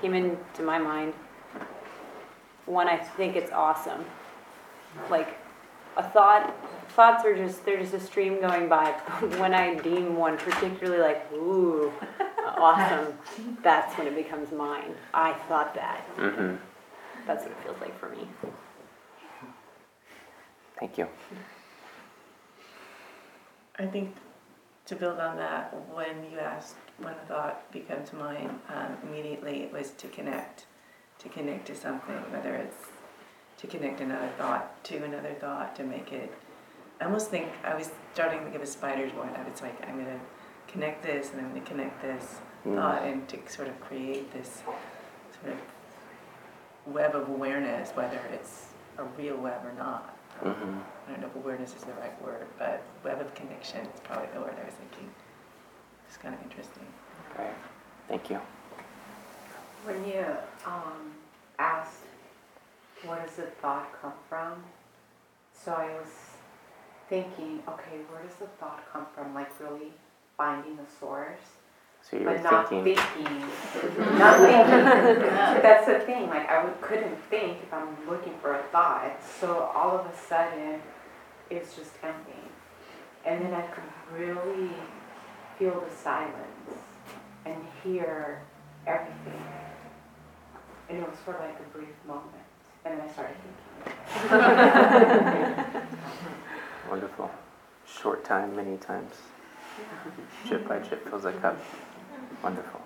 came 0.00 0.14
into 0.14 0.62
my 0.62 0.78
mind 0.78 1.12
when 2.64 2.88
I 2.88 2.96
think 2.96 3.36
it's 3.36 3.52
awesome. 3.52 4.06
Like 5.10 5.38
a 5.96 6.02
thought, 6.02 6.54
thoughts 6.90 7.24
are 7.24 7.36
just 7.36 7.64
they're 7.64 7.80
just 7.80 7.94
a 7.94 8.00
stream 8.00 8.40
going 8.40 8.68
by. 8.68 8.90
when 9.38 9.54
I 9.54 9.74
deem 9.74 10.16
one 10.16 10.36
particularly 10.36 11.02
like, 11.02 11.30
ooh, 11.32 11.92
awesome, 12.56 13.14
that's 13.62 13.96
when 13.98 14.06
it 14.06 14.14
becomes 14.14 14.52
mine. 14.52 14.94
I 15.14 15.34
thought 15.48 15.74
that. 15.74 16.06
Mm-hmm. 16.16 16.56
That's 17.26 17.42
what 17.42 17.52
it 17.52 17.58
feels 17.64 17.80
like 17.80 17.98
for 17.98 18.08
me. 18.10 18.28
Thank 20.78 20.98
you. 20.98 21.08
I 23.78 23.86
think 23.86 24.14
to 24.86 24.94
build 24.94 25.18
on 25.18 25.36
that, 25.36 25.74
when 25.92 26.30
you 26.30 26.38
asked 26.38 26.76
when 26.98 27.12
a 27.12 27.26
thought 27.26 27.70
becomes 27.72 28.12
mine, 28.12 28.58
um, 28.68 28.96
immediately 29.02 29.62
it 29.62 29.72
was 29.72 29.90
to 29.92 30.08
connect, 30.08 30.66
to 31.18 31.28
connect 31.28 31.66
to 31.66 31.74
something, 31.74 32.16
whether 32.30 32.54
it's 32.54 32.86
to 33.58 33.66
connect 33.66 34.00
another 34.00 34.30
thought 34.38 34.84
to 34.84 35.02
another 35.02 35.34
thought, 35.40 35.74
to 35.76 35.84
make 35.84 36.12
it. 36.12 36.32
I 37.00 37.04
almost 37.04 37.30
think 37.30 37.48
I 37.64 37.74
was 37.74 37.90
starting 38.14 38.44
to 38.44 38.50
give 38.50 38.62
a 38.62 38.66
spider's 38.66 39.12
web. 39.14 39.34
It's 39.48 39.62
like 39.62 39.76
I'm 39.86 39.94
going 39.94 40.06
to 40.06 40.72
connect 40.72 41.02
this 41.02 41.32
and 41.32 41.40
I'm 41.40 41.50
going 41.50 41.62
to 41.62 41.68
connect 41.68 42.02
this 42.02 42.40
Mm. 42.66 42.74
thought 42.74 43.02
and 43.02 43.28
to 43.28 43.38
sort 43.46 43.68
of 43.68 43.80
create 43.80 44.32
this 44.32 44.62
sort 44.64 45.54
of 45.54 46.92
web 46.92 47.14
of 47.14 47.28
awareness, 47.28 47.90
whether 47.90 48.20
it's 48.32 48.68
a 48.98 49.04
real 49.04 49.36
web 49.36 49.64
or 49.64 49.72
not. 49.74 50.16
Mm-hmm. 50.42 50.78
I 51.06 51.10
don't 51.10 51.20
know 51.20 51.28
if 51.28 51.36
awareness 51.36 51.74
is 51.76 51.82
the 51.82 51.92
right 51.94 52.20
word, 52.22 52.46
but 52.58 52.82
web 53.04 53.20
of 53.20 53.32
connection 53.34 53.80
is 53.82 54.00
probably 54.00 54.28
the 54.34 54.40
word 54.40 54.54
I 54.60 54.64
was 54.64 54.74
thinking. 54.74 55.08
It's 56.08 56.16
kind 56.16 56.34
of 56.34 56.42
interesting. 56.42 56.86
Great. 57.36 57.48
Thank 58.08 58.30
you. 58.30 58.40
When 59.84 60.04
you 60.06 60.24
um, 60.66 61.12
asked, 61.58 62.00
where 63.06 63.24
does 63.24 63.36
the 63.36 63.42
thought 63.62 63.88
come 64.00 64.12
from? 64.28 64.62
So 65.52 65.72
I 65.72 65.86
was 65.94 66.08
thinking, 67.08 67.62
okay, 67.68 67.98
where 68.10 68.22
does 68.22 68.36
the 68.36 68.46
thought 68.58 68.84
come 68.92 69.06
from? 69.14 69.34
Like 69.34 69.58
really 69.60 69.92
finding 70.36 70.76
the 70.76 70.82
source, 71.00 71.40
So 72.02 72.18
you 72.18 72.24
were 72.24 72.34
but 72.34 72.42
not 72.42 72.68
thinking. 72.68 72.96
thinking. 72.96 73.38
not 74.18 74.40
thinking. 74.40 74.84
That's 75.62 75.86
the 75.86 76.00
thing. 76.00 76.28
Like 76.28 76.48
I 76.48 76.64
would, 76.64 76.80
couldn't 76.80 77.16
think 77.30 77.58
if 77.62 77.72
I'm 77.72 77.96
looking 78.08 78.34
for 78.42 78.54
a 78.54 78.62
thought. 78.64 79.16
So 79.40 79.70
all 79.74 79.98
of 79.98 80.06
a 80.06 80.16
sudden, 80.16 80.80
it's 81.48 81.76
just 81.76 81.92
empty, 82.02 82.32
and 83.24 83.44
then 83.44 83.54
I 83.54 83.62
could 83.62 83.84
really 84.12 84.70
feel 85.58 85.80
the 85.88 85.94
silence 85.94 86.70
and 87.44 87.56
hear 87.82 88.42
everything. 88.86 89.42
And 90.88 90.98
it 90.98 91.08
was 91.08 91.18
for 91.24 91.32
like 91.34 91.58
a 91.58 91.76
brief 91.76 91.94
moment. 92.06 92.45
And 92.86 93.00
then 93.00 93.08
I 93.08 93.12
started 93.12 93.36
thinking. 94.14 95.88
Wonderful. 96.88 97.30
Short 97.84 98.24
time, 98.24 98.54
many 98.54 98.76
times. 98.76 99.12
Chip 100.48 100.68
by 100.68 100.78
chip 100.78 101.08
fills 101.08 101.24
a 101.24 101.32
cup. 101.32 101.58
Wonderful. 102.44 102.80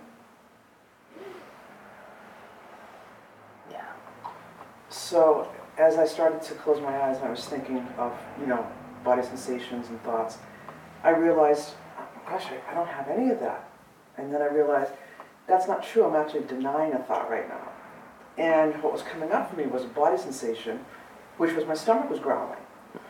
Yeah. 3.70 3.84
So 4.88 5.50
as 5.76 5.98
I 5.98 6.06
started 6.06 6.40
to 6.42 6.54
close 6.54 6.80
my 6.80 6.98
eyes 7.02 7.16
and 7.18 7.26
I 7.26 7.30
was 7.30 7.44
thinking 7.44 7.86
of, 7.98 8.18
you 8.40 8.46
know, 8.46 8.66
body 9.04 9.22
sensations 9.22 9.88
and 9.90 10.02
thoughts, 10.02 10.38
I 11.04 11.10
realized, 11.10 11.74
gosh, 12.26 12.46
I, 12.46 12.70
I 12.70 12.74
don't 12.74 12.88
have 12.88 13.08
any 13.08 13.28
of 13.30 13.40
that. 13.40 13.68
And 14.16 14.32
then 14.32 14.40
I 14.40 14.46
realized 14.46 14.92
that's 15.46 15.68
not 15.68 15.82
true. 15.82 16.04
I'm 16.04 16.16
actually 16.16 16.44
denying 16.46 16.94
a 16.94 17.00
thought 17.00 17.28
right 17.30 17.46
now. 17.48 17.69
And 18.40 18.82
what 18.82 18.94
was 18.94 19.02
coming 19.02 19.30
up 19.32 19.50
for 19.50 19.56
me 19.56 19.66
was 19.66 19.84
a 19.84 19.88
body 19.88 20.16
sensation, 20.16 20.80
which 21.36 21.54
was 21.54 21.66
my 21.66 21.74
stomach 21.74 22.08
was 22.08 22.18
growling. 22.18 22.56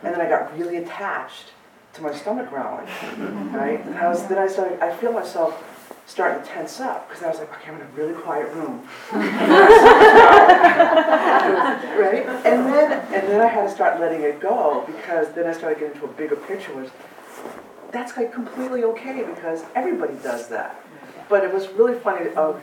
And 0.03 0.13
then 0.13 0.19
I 0.19 0.27
got 0.27 0.57
really 0.57 0.75
attached 0.75 1.53
to 1.93 2.01
my 2.01 2.13
stomach 2.13 2.49
growling, 2.49 2.85
right? 3.53 3.79
And 3.85 3.95
I 3.95 4.09
was, 4.09 4.27
then 4.27 4.37
I 4.37 4.47
started, 4.47 4.81
I 4.81 4.93
feel 4.93 5.13
myself 5.13 5.63
starting 6.05 6.43
to 6.43 6.49
tense 6.49 6.81
up 6.81 7.07
because 7.07 7.23
I 7.23 7.29
was 7.29 7.39
like, 7.39 7.49
okay, 7.53 7.69
I'm 7.69 7.75
in 7.75 7.81
a 7.81 7.89
really 7.95 8.13
quiet 8.13 8.53
room. 8.53 8.85
right? 9.13 9.31
And 12.45 12.67
then 12.67 12.91
and 13.13 13.27
then 13.29 13.39
I 13.39 13.47
had 13.47 13.63
to 13.63 13.71
start 13.71 14.01
letting 14.01 14.21
it 14.21 14.41
go 14.41 14.83
because 14.85 15.29
then 15.29 15.47
I 15.47 15.53
started 15.53 15.79
getting 15.79 15.95
into 15.95 16.05
a 16.05 16.13
bigger 16.13 16.35
picture 16.35 16.75
was 16.75 16.89
that's 17.91 18.17
like 18.17 18.33
completely 18.33 18.83
okay 18.83 19.23
because 19.23 19.63
everybody 19.75 20.15
does 20.21 20.49
that. 20.49 20.75
But 21.29 21.45
it 21.45 21.53
was 21.53 21.69
really 21.69 21.97
funny 21.97 22.33
of 22.35 22.61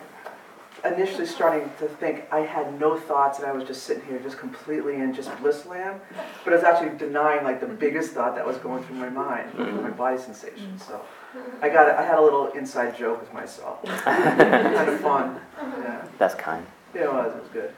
initially 0.85 1.27
starting 1.27 1.71
to 1.79 1.87
think 1.87 2.25
I 2.33 2.41
had 2.41 2.79
no 2.79 2.97
thoughts 2.97 3.39
and 3.39 3.47
I 3.47 3.53
was 3.53 3.65
just 3.65 3.83
sitting 3.85 4.05
here 4.05 4.19
just 4.21 4.39
completely 4.39 4.97
in 4.97 5.13
just 5.13 5.37
bliss 5.41 5.67
land. 5.67 6.01
But 6.45 6.53
I 6.53 6.57
was 6.57 6.65
actually 6.65 6.97
denying 6.99 7.45
like 7.45 7.61
the 7.61 7.67
biggest 7.67 8.13
thought 8.13 8.35
that 8.37 8.47
was 8.47 8.57
going 8.59 8.85
through 8.85 8.97
my 8.97 9.09
mind, 9.09 9.53
which 9.55 9.69
was 9.69 9.81
my 9.83 9.91
body 9.91 10.19
sensation. 10.19 10.79
So 10.79 10.95
mm-hmm. 10.95 11.65
I 11.65 11.69
got 11.69 11.89
it. 11.89 11.95
I 11.95 12.03
had 12.03 12.19
a 12.19 12.23
little 12.23 12.49
inside 12.53 12.97
joke 12.97 13.21
with 13.21 13.33
myself. 13.33 13.83
kind 13.85 14.89
of 14.89 15.01
fun. 15.01 15.41
Mm-hmm. 15.59 15.83
Yeah. 15.83 16.05
That's 16.19 16.35
kind. 16.35 16.67
Yeah, 16.95 17.03
it 17.03 17.13
was. 17.13 17.35
It 17.35 17.43
was 17.43 17.51
good. 17.53 17.75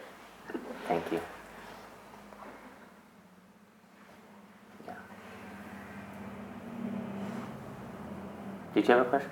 Thank 0.87 1.13
you. 1.13 1.21
Yeah. 4.87 4.95
Did 8.75 8.89
you 8.89 8.95
have 8.95 9.07
a 9.07 9.09
question? 9.09 9.31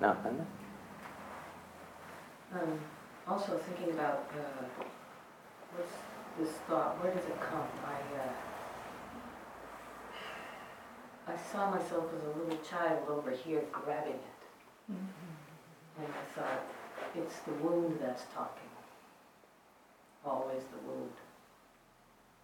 No, 0.00 0.16
Linda? 0.24 0.46
Um, 2.54 2.78
also 3.26 3.56
thinking 3.58 3.94
about, 3.94 4.30
uh, 4.36 4.64
what's 5.74 5.92
this 6.38 6.58
thought, 6.68 7.02
where 7.02 7.14
does 7.14 7.24
it 7.24 7.40
come? 7.40 7.66
I, 7.86 7.94
uh, 8.20 8.32
I 11.32 11.36
saw 11.36 11.70
myself 11.70 12.04
as 12.14 12.22
a 12.24 12.38
little 12.38 12.58
child 12.64 13.08
over 13.08 13.30
here 13.30 13.64
grabbing 13.72 14.12
it. 14.14 14.18
And 14.88 16.06
I 16.08 16.38
thought, 16.38 16.62
it's 17.16 17.38
the 17.40 17.52
wound 17.54 17.98
that's 18.02 18.24
talking. 18.34 18.68
Always 20.24 20.62
the 20.64 20.78
wound. 20.88 21.12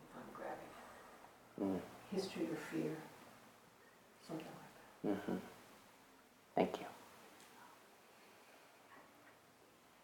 If 0.03 0.17
I'm 0.17 0.31
grabbing 0.35 0.73
Mm. 1.61 1.77
it. 1.77 1.83
History 2.15 2.45
or 2.45 2.57
fear, 2.73 2.97
something 4.27 4.47
like 4.47 4.73
that. 5.03 5.33
Mm-hmm. 5.33 5.39
Thank 6.55 6.81
you. 6.81 6.87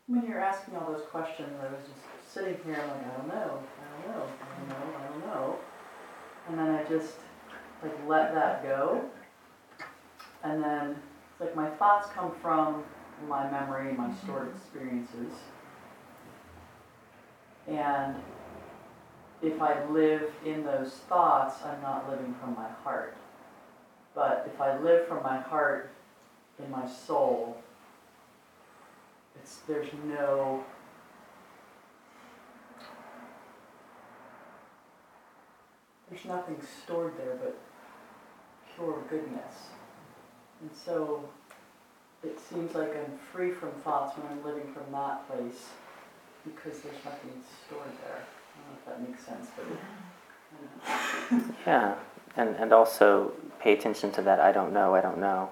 When 0.06 0.26
you're 0.26 0.40
asking 0.40 0.76
all 0.76 0.92
those 0.92 1.06
questions, 1.10 1.48
I 1.62 1.72
was 1.72 1.80
just 1.80 2.34
sitting 2.34 2.58
here 2.62 2.76
like, 2.76 3.06
I 3.06 3.16
don't 3.16 3.28
know, 3.28 3.58
I 3.80 4.06
don't 4.06 4.16
know, 4.16 4.26
I 4.42 4.58
don't 4.58 4.68
know, 4.68 4.98
I 4.98 5.08
don't 5.08 5.26
know. 5.26 5.56
And 6.48 6.58
then 6.58 6.70
I 6.70 6.84
just 6.84 7.14
like 7.82 7.94
let 8.06 8.34
that 8.34 8.62
go. 8.62 9.02
And 10.42 10.62
then 10.62 10.90
it's 10.90 11.40
like 11.40 11.56
my 11.56 11.70
thoughts 11.70 12.10
come 12.10 12.32
from 12.42 12.84
my 13.28 13.50
memory, 13.50 13.94
my 13.94 14.08
mm-hmm. 14.08 14.26
stored 14.26 14.54
experiences. 14.54 15.32
And 17.66 18.16
if 19.40 19.62
I 19.62 19.86
live 19.86 20.30
in 20.44 20.64
those 20.64 20.92
thoughts, 21.08 21.62
I'm 21.64 21.80
not 21.80 22.10
living 22.10 22.34
from 22.42 22.54
my 22.54 22.68
heart. 22.82 23.16
But 24.14 24.50
if 24.52 24.60
I 24.60 24.76
live 24.78 25.08
from 25.08 25.22
my 25.22 25.40
heart 25.40 25.92
in 26.62 26.70
my 26.70 26.86
soul, 26.86 27.56
it's 29.40 29.56
there's 29.68 29.92
no 30.06 30.64
there's 36.10 36.24
nothing 36.24 36.56
stored 36.82 37.16
there 37.18 37.36
but 37.42 37.58
pure 38.74 39.02
goodness. 39.08 39.54
And 40.60 40.70
so 40.72 41.24
it 42.22 42.38
seems 42.40 42.74
like 42.74 42.96
I'm 42.96 43.18
free 43.32 43.50
from 43.50 43.70
thoughts 43.82 44.16
when 44.16 44.30
I'm 44.30 44.44
living 44.44 44.72
from 44.72 44.90
that 44.92 45.28
place 45.28 45.68
because 46.44 46.80
there's 46.80 47.04
nothing 47.04 47.42
stored 47.66 47.90
there. 48.04 48.22
I 48.22 48.58
don't 48.60 48.68
know 48.70 48.76
if 48.78 48.84
that 48.86 49.08
makes 49.08 49.24
sense, 49.24 49.48
but 49.56 49.66
Yeah, 51.66 51.94
and, 52.36 52.56
and 52.56 52.72
also 52.72 53.32
pay 53.60 53.72
attention 53.72 54.10
to 54.12 54.22
that 54.22 54.40
I 54.40 54.52
don't 54.52 54.72
know, 54.72 54.94
I 54.94 55.00
don't 55.00 55.18
know. 55.18 55.50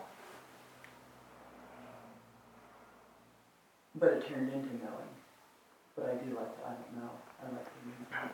But 3.95 4.11
it 4.11 4.29
turned 4.29 4.53
into 4.53 4.69
knowing. 4.69 5.11
But 5.97 6.07
I 6.07 6.25
do 6.25 6.35
like 6.35 6.57
the 6.57 6.67
I 6.67 6.73
don't 6.73 6.97
know. 6.97 7.11
I 7.41 7.53
like 7.53 7.65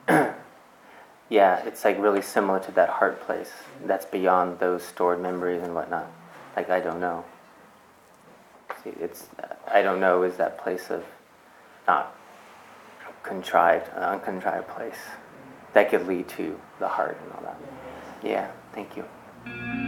the 0.07 0.15
meaning. 0.15 0.35
Yeah, 1.31 1.63
it's 1.67 1.85
like 1.85 1.99
really 1.99 2.23
similar 2.23 2.59
to 2.61 2.73
that 2.73 2.89
heart 2.89 3.21
place 3.21 3.51
that's 3.85 4.07
beyond 4.07 4.59
those 4.61 4.83
stored 4.83 5.21
memories 5.21 5.63
and 5.63 5.75
whatnot. 5.75 6.11
Like, 6.57 6.71
I 6.71 6.81
don't 6.81 7.01
know. 7.01 7.25
See, 8.83 8.93
it's, 9.01 9.29
I 9.71 9.83
don't 9.83 10.01
know 10.01 10.23
is 10.23 10.37
that 10.37 10.59
place 10.59 10.91
of 10.91 11.05
not 11.87 12.17
contrived, 13.23 13.89
an 13.95 14.03
uncontrived 14.03 14.69
place 14.69 14.99
that 15.75 15.91
could 15.91 16.07
lead 16.07 16.29
to 16.29 16.59
the 16.79 16.89
heart 16.89 17.19
and 17.23 17.33
all 17.33 17.43
that. 17.43 17.59
Yeah, 18.23 18.51
thank 18.73 18.97
you. 18.97 19.88